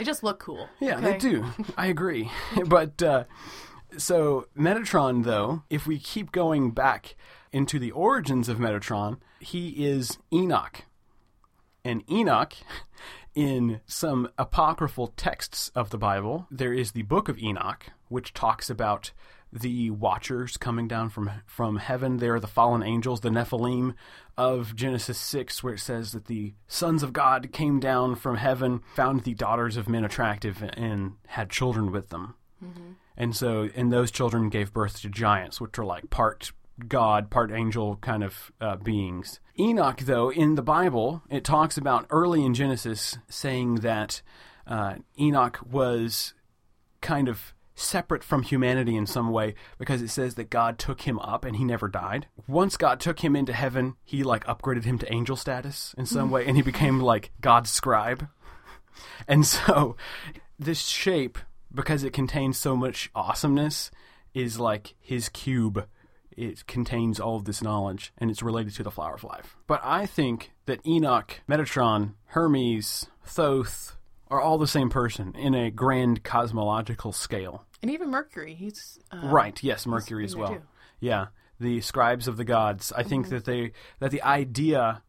[0.00, 0.66] They just look cool.
[0.80, 1.12] Yeah, okay?
[1.12, 1.44] they do.
[1.76, 2.30] I agree.
[2.66, 3.24] but uh,
[3.98, 7.16] so Metatron, though, if we keep going back
[7.52, 10.86] into the origins of Metatron, he is Enoch,
[11.84, 12.54] and Enoch.
[13.34, 18.70] In some apocryphal texts of the Bible, there is the book of Enoch, which talks
[18.70, 19.12] about
[19.52, 22.18] the watchers coming down from from heaven.
[22.18, 23.94] They are the fallen angels, the Nephilim
[24.36, 28.80] of Genesis six, where it says that the sons of God came down from heaven,
[28.94, 32.34] found the daughters of men attractive, and had children with them.
[33.16, 36.52] And so, and those children gave birth to giants, which are like part
[36.88, 39.40] God, part angel kind of uh, beings.
[39.58, 44.22] Enoch, though, in the Bible, it talks about early in Genesis saying that
[44.66, 46.32] uh, Enoch was
[47.02, 51.18] kind of separate from humanity in some way because it says that God took him
[51.18, 52.26] up and he never died.
[52.46, 56.30] Once God took him into heaven, he like upgraded him to angel status in some
[56.30, 58.28] way and he became like God's scribe.
[59.26, 59.96] And so
[60.58, 61.38] this shape
[61.72, 63.90] because it contains so much awesomeness
[64.34, 65.86] is like his cube.
[66.36, 69.56] It contains all of this knowledge and it's related to the flower of life.
[69.66, 73.96] But I think that Enoch, Metatron, Hermes, Thoth
[74.30, 77.66] are all the same person in a grand cosmological scale.
[77.82, 79.60] And even Mercury, he's uh, Right.
[79.62, 80.54] Yes, Mercury as well.
[80.54, 80.62] too.
[81.00, 81.26] Yeah,
[81.58, 82.92] the scribes of the gods.
[82.92, 85.02] I think that they that the idea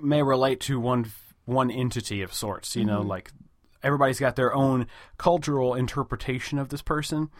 [0.00, 1.06] may relate to one
[1.44, 2.76] one entity of sorts.
[2.76, 3.30] You know, like
[3.82, 4.86] everybody's got their own
[5.18, 7.30] cultural interpretation of this person,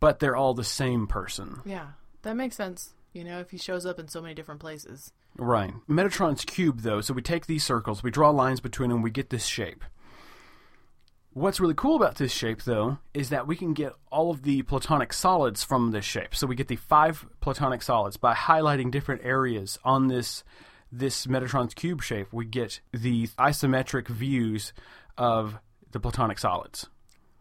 [0.00, 1.60] but they're all the same person.
[1.64, 1.88] Yeah,
[2.22, 2.94] that makes sense.
[3.12, 5.12] You know, if he shows up in so many different places.
[5.36, 5.72] Right.
[5.88, 9.30] Metatron's cube, though, so we take these circles, we draw lines between them, we get
[9.30, 9.84] this shape.
[11.34, 14.62] What's really cool about this shape, though, is that we can get all of the
[14.62, 16.34] platonic solids from this shape.
[16.34, 20.44] So we get the five platonic solids by highlighting different areas on this
[20.94, 22.30] this Metatron's cube shape.
[22.32, 24.74] We get the isometric views
[25.16, 25.58] of
[25.90, 26.90] the platonic solids.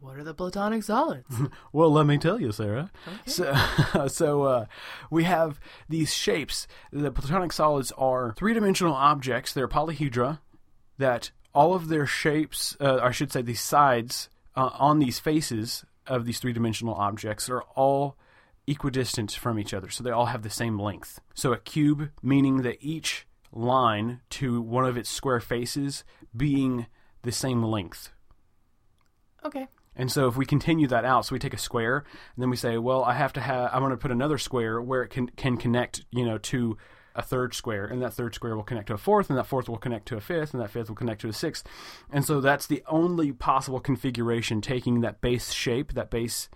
[0.02, 1.28] What are the platonic solids?
[1.72, 2.92] Well, let me tell you, Sarah.
[3.28, 3.54] So,
[4.08, 4.66] so uh,
[5.12, 6.68] we have these shapes.
[6.92, 9.54] The platonic solids are three-dimensional objects.
[9.54, 10.40] They're polyhedra.
[10.98, 15.86] That all of their shapes, uh, I should say, these sides uh, on these faces
[16.08, 18.18] of these three-dimensional objects are all
[18.66, 19.90] equidistant from each other.
[19.90, 21.20] So they all have the same length.
[21.36, 26.04] So a cube, meaning that each line to one of its square faces
[26.36, 26.88] being
[27.22, 28.10] the same length.
[29.46, 29.68] okay.
[29.96, 32.56] And so if we continue that out, so we take a square and then we
[32.56, 35.28] say, well, I have to have, I want to put another square where it can
[35.28, 36.78] can connect, you know, to
[37.14, 39.68] a third square, and that third square will connect to a fourth, and that fourth
[39.68, 41.68] will connect to a fifth, and that fifth will connect to a sixth.
[42.10, 46.48] And so that's the only possible configuration, taking that base shape, that base,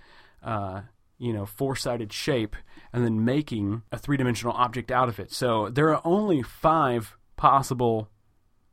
[0.41, 0.83] uh,
[1.17, 2.55] you know, four-sided shape,
[2.93, 5.33] and then making a three-dimensional object out of it.
[5.33, 8.09] So there are only five possible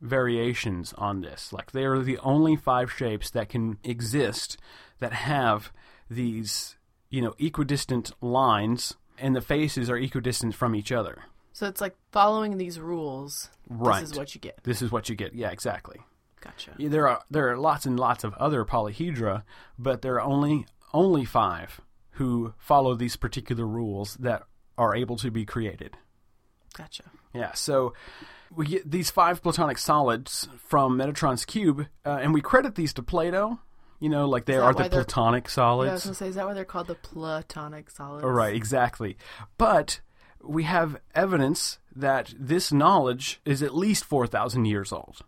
[0.03, 1.51] variations on this.
[1.51, 4.57] Like they are the only five shapes that can exist
[4.99, 5.71] that have
[6.09, 6.75] these,
[7.09, 11.23] you know, equidistant lines and the faces are equidistant from each other.
[11.53, 13.49] So it's like following these rules.
[13.69, 14.01] Right.
[14.01, 14.59] This is what you get.
[14.63, 15.33] This is what you get.
[15.33, 15.99] Yeah, exactly.
[16.41, 16.71] Gotcha.
[16.77, 19.43] There are there are lots and lots of other polyhedra,
[19.79, 21.81] but there are only only 5
[22.17, 24.43] who follow these particular rules that
[24.77, 25.95] are able to be created.
[26.75, 27.03] Gotcha.
[27.33, 27.93] Yeah, so
[28.55, 33.03] we get these five platonic solids from Metatron's cube, uh, and we credit these to
[33.03, 33.59] Plato.
[33.99, 36.03] You know, like they are the platonic Yeah, I was solids.
[36.03, 38.25] gonna say, is that why they're called the platonic solids?
[38.25, 39.17] Right, exactly.
[39.57, 40.01] But
[40.41, 45.21] we have evidence that this knowledge is at least 4,000 years old.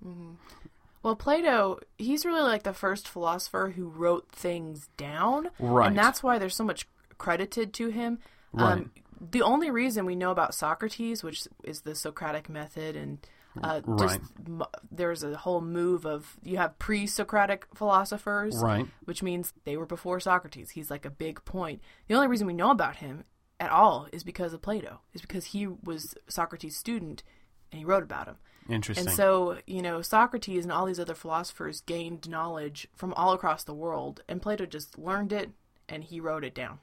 [1.03, 5.51] Well, Plato, he's really like the first philosopher who wrote things down.
[5.59, 5.87] Right.
[5.87, 8.19] And that's why there's so much credited to him.
[8.51, 8.73] Right.
[8.73, 13.25] Um, the only reason we know about Socrates, which is the Socratic method, and
[13.63, 14.21] uh, just Right.
[14.45, 18.85] m- there's a whole move of you have pre-Socratic philosophers, Right.
[19.05, 20.71] which means they were before Socrates.
[20.71, 21.81] He's like a big point.
[22.07, 23.23] The only reason we know about him
[23.59, 27.23] at all is because of Plato, is because he was Socrates' student
[27.71, 28.35] and he wrote about him.
[28.67, 29.07] Interesting.
[29.07, 33.63] And so, you know, Socrates and all these other philosophers gained knowledge from all across
[33.63, 35.51] the world, and Plato just learned it
[35.87, 36.79] and he wrote it down.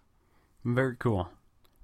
[0.64, 1.28] Very cool.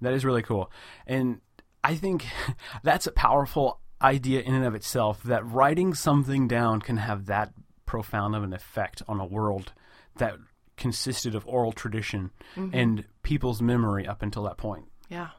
[0.01, 0.70] That is really cool.
[1.07, 1.40] And
[1.82, 2.26] I think
[2.82, 7.53] that's a powerful idea in and of itself that writing something down can have that
[7.86, 9.72] profound of an effect on a world
[10.16, 10.36] that
[10.76, 12.74] consisted of oral tradition mm-hmm.
[12.74, 14.84] and people's memory up until that point.
[15.09, 15.30] Yeah,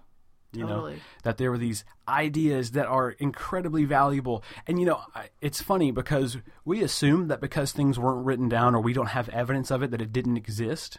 [0.52, 0.96] You totally.
[0.96, 4.44] know, that there were these ideas that are incredibly valuable.
[4.68, 5.02] And, you know,
[5.42, 9.30] it's funny because we assume that because things weren't written down or we don't have
[9.30, 10.98] evidence of it, that it didn't exist.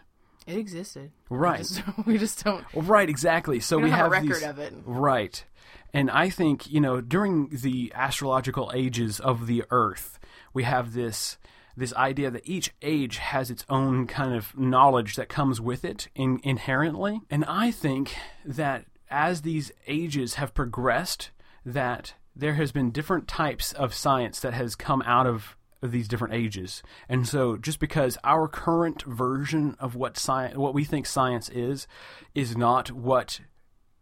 [0.50, 1.10] It existed.
[1.28, 1.58] Right.
[1.58, 2.64] We just, we just don't.
[2.74, 3.60] Right, exactly.
[3.60, 4.72] So We we, have a record these, of it.
[4.84, 5.44] Right.
[5.92, 10.18] And I think, you know, during the astrological ages of the earth,
[10.52, 11.38] we have this
[11.76, 16.08] this idea that each age has its own kind of knowledge that comes with it
[16.14, 17.20] in, inherently.
[17.30, 21.30] And I think that as these ages have progressed,
[21.64, 26.08] that there has been different types of science that has come out of of these
[26.08, 26.82] different ages.
[27.08, 31.86] And so just because our current version of what science what we think science is
[32.34, 33.40] is not what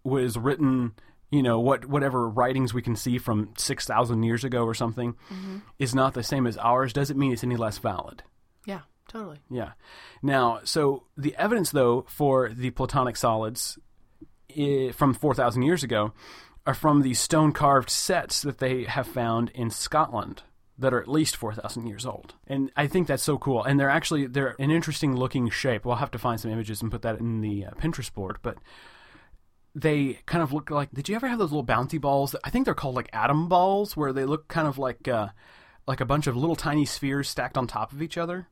[0.03, 0.95] was written,
[1.31, 5.59] you know, what whatever writings we can see from 6,000 years ago or something mm-hmm.
[5.79, 8.23] is not the same as ours doesn't mean it's any less valid.
[8.67, 9.39] Yeah, totally.
[9.51, 9.73] Yeah.
[10.23, 13.79] Now, so the evidence though for the platonic solids
[14.57, 16.13] i- from 4,000 years ago
[16.67, 20.43] are from these stone carved sets that they have found in Scotland.
[20.79, 22.35] That are at least 4,000 years old.
[22.47, 23.65] And I think that's so cool.
[23.65, 25.85] And they're actually they're an interesting looking shape.
[25.85, 28.59] We'll have to find some images and put that in the uh, Pinterest board, but
[29.75, 32.35] they kind of look like Did you ever have those little bouncy balls?
[32.45, 35.29] I think they're called like atom balls where they look kind of like uh,
[35.87, 38.49] like a bunch of little tiny spheres stacked on top of each other.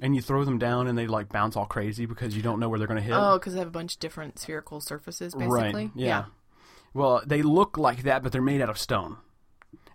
[0.00, 2.68] And you throw them down and they like bounce all crazy because you don't know
[2.68, 3.14] where they're going to hit.
[3.14, 5.84] Oh, because they have a bunch of different spherical surfaces, basically.
[5.84, 5.90] Right.
[5.94, 6.24] Yeah.
[6.92, 9.18] Well, they look like that, but they're made out of stone.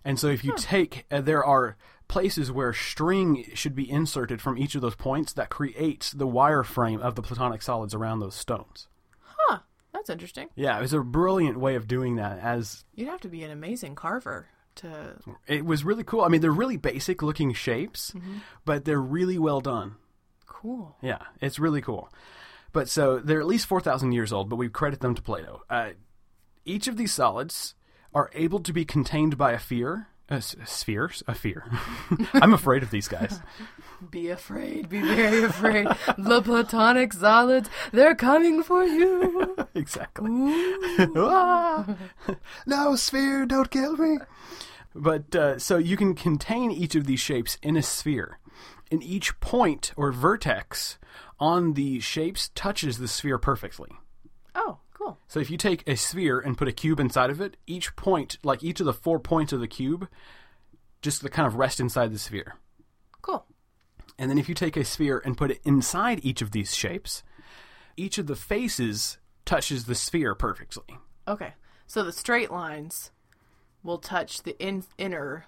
[0.04, 1.76] And so if you take, uh, there are
[2.08, 7.00] places where string should be inserted from each of those points that creates the wireframe
[7.00, 8.88] of the platonic solids around those stones.
[9.20, 9.58] Huh.
[9.92, 10.48] That's interesting.
[10.54, 12.38] Yeah, it was a brilliant way of doing that.
[12.38, 15.18] As You'd have to be an amazing carver to.
[15.46, 16.22] it was really cool.
[16.22, 18.14] I mean, they're really basic looking shapes,
[18.64, 19.96] but they're really well done.
[20.46, 20.96] Cool.
[21.02, 22.10] Yeah, it's really cool.
[22.72, 25.62] But so they're at least 4,000 years old, but we credit them to Plato.
[25.68, 25.90] Uh,
[26.64, 27.74] each of these solids
[28.14, 30.08] are able to be contained by a fear.
[30.30, 31.10] A sphere?
[31.26, 31.64] A fear.
[32.34, 33.40] I'm afraid of these guys.
[34.10, 34.88] Be afraid.
[34.88, 35.88] Be very afraid.
[36.18, 39.56] the platonic solids, they're coming for you.
[39.74, 40.30] exactly.
[41.16, 41.96] Ah!
[42.66, 44.18] no, sphere, don't kill me.
[44.94, 48.38] But uh, so you can contain each of these shapes in a sphere,
[48.90, 50.98] and each point or vertex
[51.40, 53.90] on the shapes touches the sphere perfectly.
[54.54, 54.78] Oh,
[55.28, 58.38] So if you take a sphere and put a cube inside of it, each point,
[58.42, 60.08] like each of the four points of the cube,
[61.00, 62.56] just kind of rest inside the sphere.
[63.22, 63.46] Cool.
[64.18, 67.22] And then if you take a sphere and put it inside each of these shapes,
[67.96, 70.98] each of the faces touches the sphere perfectly.
[71.26, 71.54] Okay.
[71.86, 73.12] So the straight lines
[73.82, 75.46] will touch the in- inner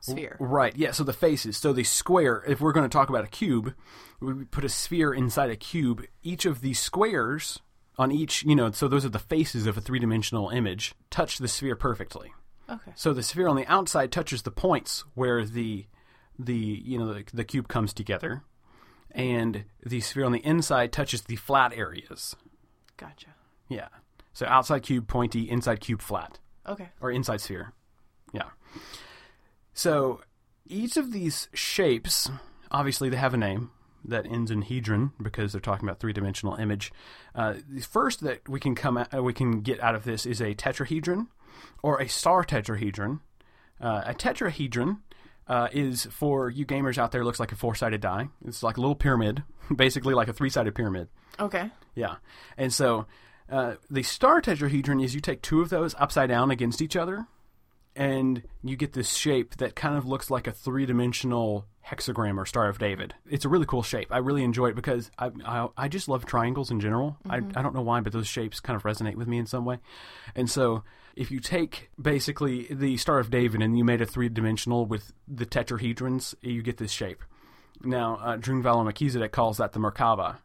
[0.00, 0.36] sphere.
[0.40, 1.56] Right, yeah, so the faces.
[1.56, 3.74] So the square, if we're going to talk about a cube,
[4.20, 6.04] we put a sphere inside a cube.
[6.22, 7.60] Each of these squares
[8.00, 11.36] on each, you know, so those are the faces of a three dimensional image, touch
[11.36, 12.32] the sphere perfectly.
[12.68, 12.92] Okay.
[12.94, 15.86] So the sphere on the outside touches the points where the
[16.38, 18.42] the you know the, the cube comes together,
[19.10, 22.34] and the sphere on the inside touches the flat areas.
[22.96, 23.28] Gotcha.
[23.68, 23.88] Yeah.
[24.32, 26.88] So outside cube pointy, inside cube flat, Okay.
[27.00, 27.72] or inside sphere.
[28.32, 28.48] Yeah.
[29.74, 30.20] So
[30.66, 32.30] each of these shapes,
[32.70, 33.70] obviously, they have a name
[34.04, 36.92] that ends in hedron because they're talking about three dimensional image.
[37.34, 40.40] Uh, the first that we can come at, we can get out of this is
[40.40, 41.26] a tetrahedron
[41.82, 43.20] or a star tetrahedron.
[43.80, 44.98] Uh, a tetrahedron
[45.48, 48.28] uh, is for you gamers out there looks like a four sided die.
[48.46, 49.42] It's like a little pyramid,
[49.74, 51.08] basically like a three sided pyramid.
[51.38, 51.70] Okay.
[51.94, 52.16] Yeah.
[52.56, 53.06] And so
[53.50, 57.26] uh, the star tetrahedron is you take two of those upside down against each other,
[57.96, 62.46] and you get this shape that kind of looks like a three dimensional hexagram or
[62.46, 63.14] Star of David.
[63.28, 64.08] It's a really cool shape.
[64.12, 67.16] I really enjoy it because I I, I just love triangles in general.
[67.28, 69.64] I, I don't know why, but those shapes kind of resonate with me in some
[69.64, 69.78] way.
[70.34, 70.84] And so
[71.16, 75.12] if you take basically the Star of David and you made a three dimensional with
[75.26, 77.22] the tetrahedrons, you get this shape.
[77.82, 80.36] Now, uh, Drunvalo Melchizedek calls that the Merkaba.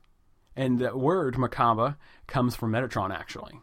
[0.56, 3.60] And the word Merkaba comes from Metatron, actually.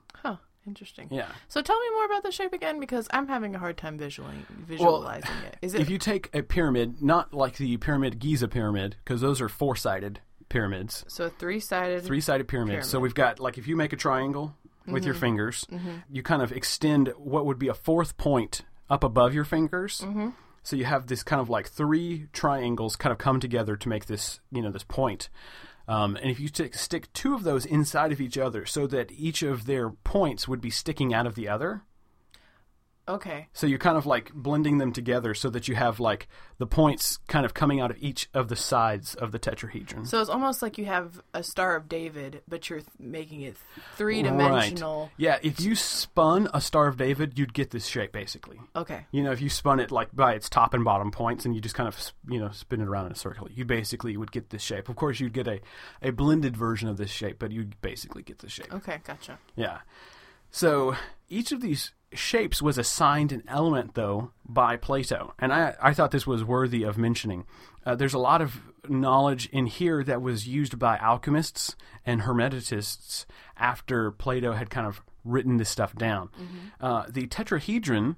[0.66, 1.08] Interesting.
[1.10, 1.26] Yeah.
[1.48, 4.46] So tell me more about the shape again because I'm having a hard time visualing
[4.66, 5.56] visualizing it.
[5.60, 9.40] Is it If you take a pyramid, not like the pyramid Giza pyramid, because those
[9.40, 12.04] are four sided pyramids, so three sided?
[12.04, 12.88] three sided pyramids.
[12.88, 14.54] So we've got, like, if you make a triangle
[14.86, 15.20] with your mm-hmm.
[15.20, 15.96] fingers, mm-hmm.
[16.10, 20.00] you kind of extend what would be a fourth point up above your fingers.
[20.00, 20.30] Mm-hmm.
[20.62, 24.06] So you have this kind of like three triangles kind of come together to make
[24.06, 25.28] this, you know, this point.
[25.88, 29.10] Um, and if you stick stick two of those inside of each other so that
[29.12, 31.82] each of their points would be sticking out of the other,
[33.12, 33.48] Okay.
[33.52, 37.18] so you're kind of like blending them together so that you have like the points
[37.28, 40.06] kind of coming out of each of the sides of the tetrahedron.
[40.06, 43.56] So it's almost like you have a Star of David, but you're th- making it
[43.96, 45.02] three dimensional.
[45.02, 45.10] Right.
[45.16, 48.60] Yeah, if you spun a Star of David, you'd get this shape basically.
[48.76, 49.06] Okay.
[49.10, 51.60] You know, if you spun it like by its top and bottom points and you
[51.60, 54.50] just kind of, you know, spin it around in a circle, you basically would get
[54.50, 54.88] this shape.
[54.88, 55.60] Of course, you'd get a,
[56.00, 58.72] a blended version of this shape, but you'd basically get this shape.
[58.72, 59.00] Okay.
[59.04, 59.38] Gotcha.
[59.56, 59.78] Yeah.
[60.50, 60.94] So
[61.28, 65.34] each of these shapes was assigned an element, though, by Plato.
[65.38, 67.44] And I, I thought this was worthy of mentioning.
[67.84, 73.24] Uh, there's a lot of knowledge in here that was used by alchemists and hermetists
[73.56, 76.30] after Plato had kind of written this stuff down.
[76.80, 78.16] Uh, the tetrahedron,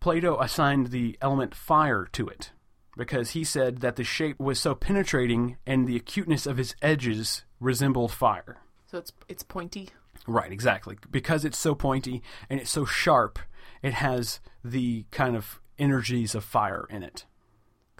[0.00, 2.52] Plato assigned the element fire to it
[2.96, 7.44] because he said that the shape was so penetrating and the acuteness of its edges
[7.58, 8.58] resembled fire.
[8.86, 9.90] So it's it's pointy.
[10.26, 10.98] Right, exactly.
[11.10, 13.38] Because it's so pointy and it's so sharp,
[13.82, 17.24] it has the kind of energies of fire in it.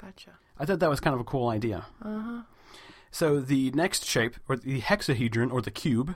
[0.01, 0.31] Gotcha.
[0.59, 1.87] I thought that was kind of a cool idea.
[2.03, 2.43] Uh-huh.
[3.11, 6.15] So the next shape, or the hexahedron, or the cube,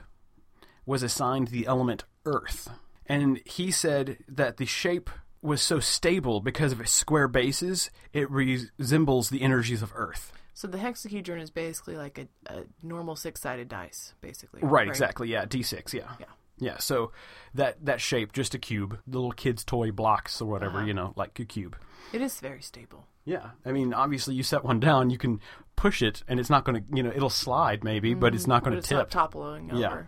[0.85, 2.69] was assigned the element earth.
[3.07, 5.09] And he said that the shape
[5.41, 10.33] was so stable because of its square bases, it resembles the energies of Earth.
[10.55, 14.61] So the hexahedron is basically like a, a normal six-sided dice, basically.
[14.63, 15.27] Right, exactly.
[15.29, 16.13] Yeah, D6, yeah.
[16.19, 16.25] Yeah.
[16.57, 17.11] Yeah, so
[17.53, 20.87] that that shape, just a cube, the little kids' toy blocks or whatever, Uh-huh.
[20.87, 21.75] you know, like a cube.
[22.13, 23.05] It is very stable.
[23.25, 25.41] Yeah, I mean, obviously, you set one down, you can
[25.75, 28.63] push it, and it's not going to, you know, it'll slide maybe, but it's not
[28.63, 28.81] going Mm-hmm.
[28.83, 28.97] To tip.
[28.97, 29.81] not toppling over.
[29.81, 30.03] Yeah.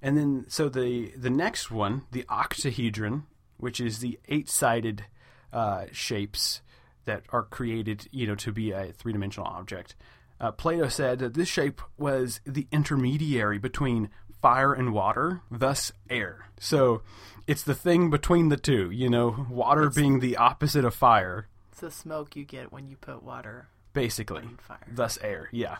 [0.00, 3.24] And then, so the the next one, the octahedron,
[3.56, 5.04] which is the eight-sided
[5.52, 6.62] uh, shapes
[7.04, 9.94] that are created, you know, to be a three-dimensional object.
[10.40, 14.08] Uh, Plato said that this shape was the intermediary between
[14.40, 16.46] fire and water, thus air.
[16.58, 17.02] So
[17.46, 21.80] it's the thing between the two, you know, water being the opposite of fire, It's
[21.80, 24.42] the smoke you get when you put water basically.
[24.42, 24.78] on fire.
[24.90, 25.48] thus air.
[25.52, 25.76] Yeah.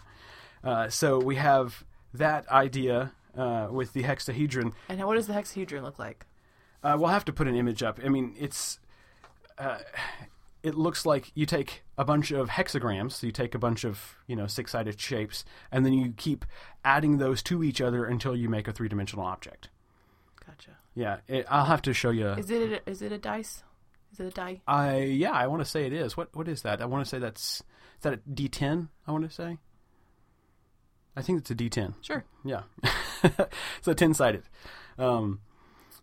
[0.62, 4.72] Uh, so we have that idea uh, with the hexahedron.
[4.90, 6.26] And what does the hexahedron look like?
[6.82, 7.98] Uh, we'll have to put an image up.
[8.04, 8.78] I mean, it's.
[10.62, 14.16] It looks like you take a bunch of hexagrams, so you take a bunch of
[14.26, 16.44] you know six-sided shapes, and then you keep
[16.84, 19.70] adding those to each other until you make a three-dimensional object.
[20.46, 20.72] Gotcha.
[20.94, 22.28] Yeah, it, I'll have to show you.
[22.30, 23.62] Is it a, is it a dice?
[24.12, 24.61] Is it a die?
[24.66, 26.16] I yeah, I want to say it is.
[26.16, 26.82] What what is that?
[26.82, 27.61] I want to say that's
[28.00, 28.88] is that a D10?
[29.06, 29.58] I want to say.
[31.16, 31.94] I think it's a D10.
[32.02, 32.24] Sure.
[32.44, 32.62] Yeah.
[33.82, 34.42] so ten sided.
[34.98, 35.40] Um,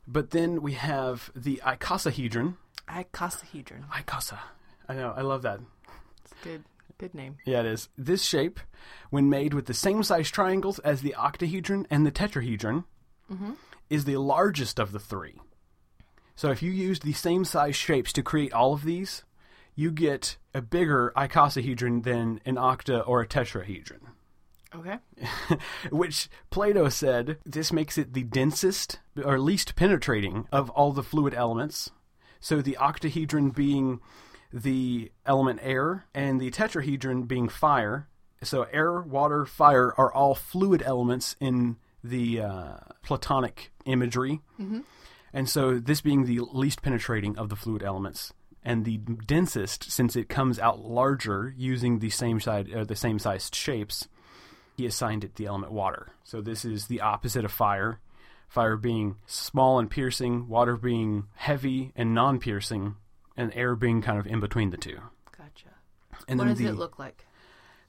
[0.08, 2.56] but then we have the icosahedron.
[2.88, 3.90] Icosahedron.
[3.90, 4.40] Icosa.
[4.88, 5.14] I know.
[5.16, 5.60] I love that.
[6.24, 6.64] It's a good
[6.98, 7.38] good name.
[7.46, 7.90] Yeah, it is.
[7.98, 8.60] This shape,
[9.10, 12.86] when made with the same size triangles as the octahedron and the tetrahedron,
[13.32, 13.52] mm-hmm.
[13.90, 15.36] is the largest of the three.
[16.36, 19.24] So if you use the same size shapes to create all of these,
[19.76, 24.02] you get a bigger icosahedron than an octa or a tetrahedron.
[24.76, 24.98] Okay.
[25.92, 31.34] which Plato said this makes it the densest or least penetrating of all the fluid
[31.34, 31.92] elements.
[32.40, 34.00] So the octahedron being
[34.52, 38.08] the element air and the tetrahedron being fire.
[38.44, 44.42] So air, water, fire are all fluid elements in the uh, Platonic imagery.
[45.34, 48.34] And so this being the least penetrating of the fluid elements
[48.64, 53.20] and the densest since it comes out larger using the same side uh, the same
[53.20, 54.08] sized shapes
[54.78, 56.10] he assigned it the element water.
[56.24, 58.00] So this is the opposite of fire.
[58.48, 62.96] Fire being small and piercing, water being heavy and non-piercing,
[63.36, 65.00] and air being kind of in between the two.
[65.38, 65.68] Gotcha.
[66.28, 67.26] And what then does the it look like?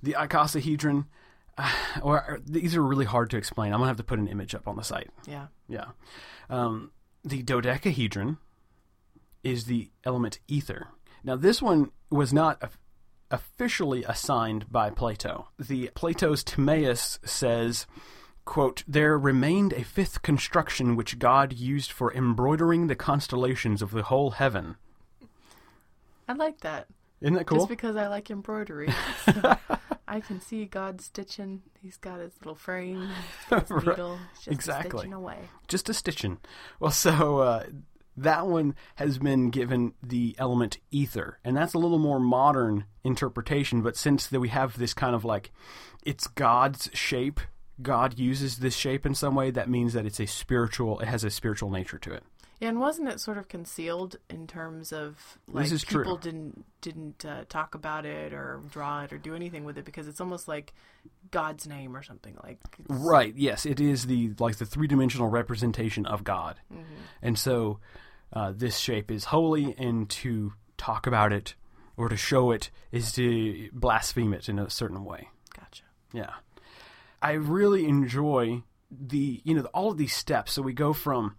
[0.03, 1.07] the icosahedron,
[1.59, 3.73] uh, or these are really hard to explain.
[3.73, 5.11] I'm gonna have to put an image up on the site.
[5.27, 5.47] Yeah.
[5.69, 5.87] Yeah.
[6.51, 6.93] Um,
[7.25, 8.39] the dodecahedron
[9.43, 10.89] is the element ether.
[11.25, 12.79] Now, this one was not of-
[13.31, 15.49] officially assigned by Plato.
[15.59, 17.87] The Plato's Timaeus says,
[18.49, 24.05] quote, There remained a fifth construction which God used for embroidering the constellations of the
[24.05, 24.77] whole heaven.
[26.27, 26.87] I like that.
[27.21, 27.59] Isn't that cool?
[27.59, 28.89] Just because I like embroidery.
[29.25, 29.57] So
[30.09, 31.61] I can see God stitching.
[31.83, 33.87] He's got his little frame, he's got his Right.
[33.89, 34.91] needle, he's just Exactly.
[34.91, 35.39] stitching away.
[35.69, 36.39] just a stitching.
[36.81, 37.65] Well, so uh,
[38.17, 43.83] that one has been given the element ether, and that's a little more modern interpretation.
[43.83, 45.53] But since that we have this kind of like,
[46.07, 47.41] it's God's shape.
[47.81, 49.51] God uses this shape in some way.
[49.51, 51.01] That means that it's a spiritual.
[51.01, 52.25] It has a spiritual nature to it.
[52.61, 56.03] Yeah, and wasn't it sort of concealed in terms of like This is true.
[56.03, 59.85] people didn't didn't uh, talk about it or draw it or do anything with it
[59.85, 60.75] because it's almost like
[61.31, 62.59] God's name or something like.
[62.89, 63.33] Right.
[63.37, 66.59] Yes, it is the like the three dimensional representation of God,
[67.23, 67.79] and so
[68.33, 71.55] uh, this shape is holy, and to talk about it
[71.97, 75.29] or to show it is to blaspheme it in a certain way.
[75.57, 75.85] Gotcha.
[76.13, 76.31] Yeah.
[77.21, 80.53] I really enjoy the, you know, all of these steps.
[80.53, 81.35] So we go from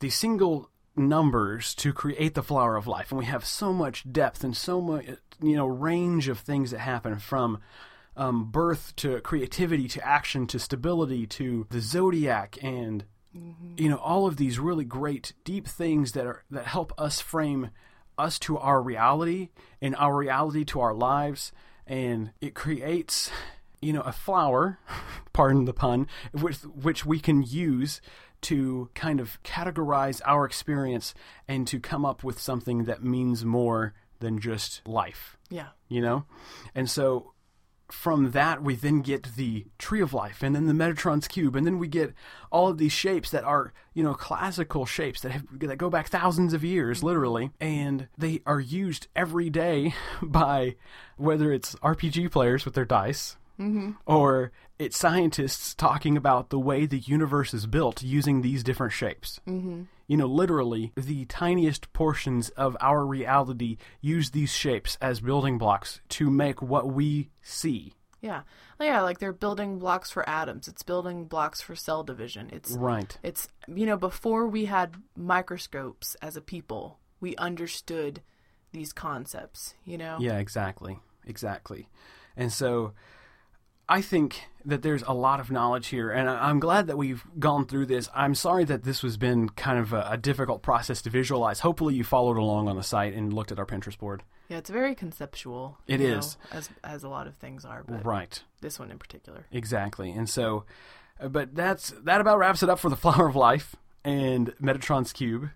[0.00, 3.10] the single numbers to create the flower of life.
[3.10, 5.06] And we have so much depth and so much,
[5.42, 7.60] you know, range of things that happen from
[8.16, 13.04] um, birth to creativity to action to stability to the zodiac and
[13.76, 17.70] you know all of these really great deep things that are that help us frame
[18.18, 19.50] us to our reality
[19.80, 21.52] and our reality to our lives
[21.86, 23.30] and it creates
[23.80, 24.78] you know a flower
[25.32, 28.00] pardon the pun which which we can use
[28.42, 31.14] to kind of categorize our experience
[31.46, 35.36] and to come up with something that means more than just life.
[35.50, 35.68] Yeah.
[35.88, 36.24] you know?
[36.74, 37.32] And so
[37.90, 41.66] from that we then get the tree of life and then the metatron's cube and
[41.66, 42.14] then we get
[42.52, 46.06] all of these shapes that are you know classical shapes that have that go back
[46.06, 47.08] thousands of years mm-hmm.
[47.08, 47.50] literally.
[47.60, 50.76] And they are used every day by
[51.16, 53.36] whether it's rpg players with their dice
[54.06, 59.40] or it's scientists talking about the way the universe is built using these different shapes
[59.46, 59.82] mm-hmm.
[60.06, 66.00] you know, literally the tiniest portions of our reality use these shapes as building blocks
[66.08, 67.94] to make what we see.
[68.20, 68.42] Yeah.
[68.80, 70.68] Yeah, like they're building blocks for atoms.
[70.68, 72.50] It's building blocks for cell division.
[72.52, 73.16] It's Right.
[73.22, 78.22] it's you know, before we had microscopes as a people, we understood
[78.72, 80.16] these concepts, you know?
[80.20, 80.98] Yeah, exactly.
[81.26, 81.88] Exactly.
[82.36, 82.94] And so
[83.90, 87.66] I think that there's a lot of knowledge here, and I'm glad that we've gone
[87.66, 88.08] through this.
[88.14, 91.60] I'm sorry that this has been kind of a, a difficult process to visualize.
[91.60, 94.22] Hopefully, you followed along on the site and looked at our Pinterest board.
[94.48, 95.78] Yeah, it's very conceptual.
[95.86, 96.24] It is.
[96.26, 98.42] is as as a lot of things are, but Right.
[98.60, 99.46] this one in particular.
[99.52, 100.10] Exactly.
[100.12, 100.64] And so,
[101.20, 103.74] uh, but that's that about wraps it up for the Flower of Life
[104.04, 105.50] and Metatron's Cube.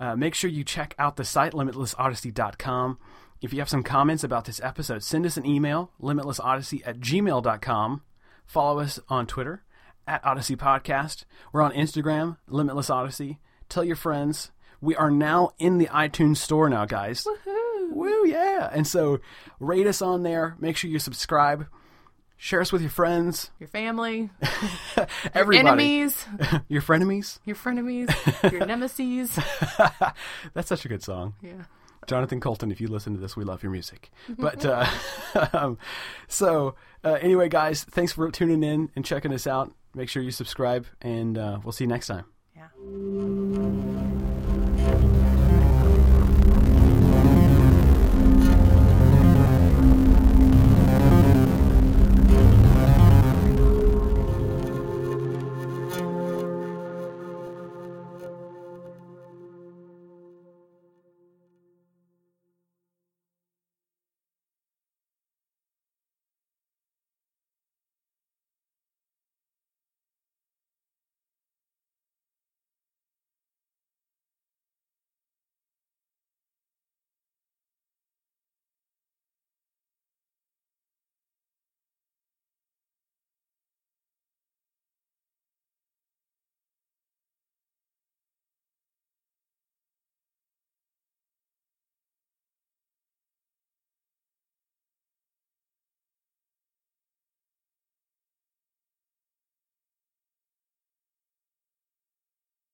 [0.00, 2.98] Uh, make sure you check out the site limitlessodyssey.com.
[3.42, 8.02] If you have some comments about this episode, send us an email limitlessodyssey at gmail.com.
[8.46, 9.64] Follow us on Twitter
[10.06, 11.24] at Odyssey Podcast.
[11.52, 13.40] We're on Instagram, Limitless Odyssey.
[13.68, 14.52] Tell your friends.
[14.80, 17.26] We are now in the iTunes store now, guys.
[17.90, 18.68] Woo, yeah.
[18.72, 19.18] And so
[19.58, 20.56] rate us on there.
[20.60, 21.66] Make sure you subscribe.
[22.36, 23.50] Share us with your friends.
[23.60, 24.28] Your family,
[25.32, 25.58] Everybody.
[25.58, 26.26] enemies,
[26.68, 27.38] Your frenemies.
[27.44, 28.10] your frenemies,
[28.50, 29.38] your nemesis.
[30.52, 31.34] That's such a good song.
[31.40, 31.62] Yeah.
[32.06, 34.10] Jonathan Coulton, if you listen to this, we love your music.
[34.38, 34.86] But uh,
[35.52, 35.78] um,
[36.28, 36.74] so
[37.04, 39.72] uh, anyway, guys, thanks for tuning in and checking us out.
[39.94, 42.24] Make sure you subscribe, and uh, we'll see you next time.
[42.56, 42.68] Yeah.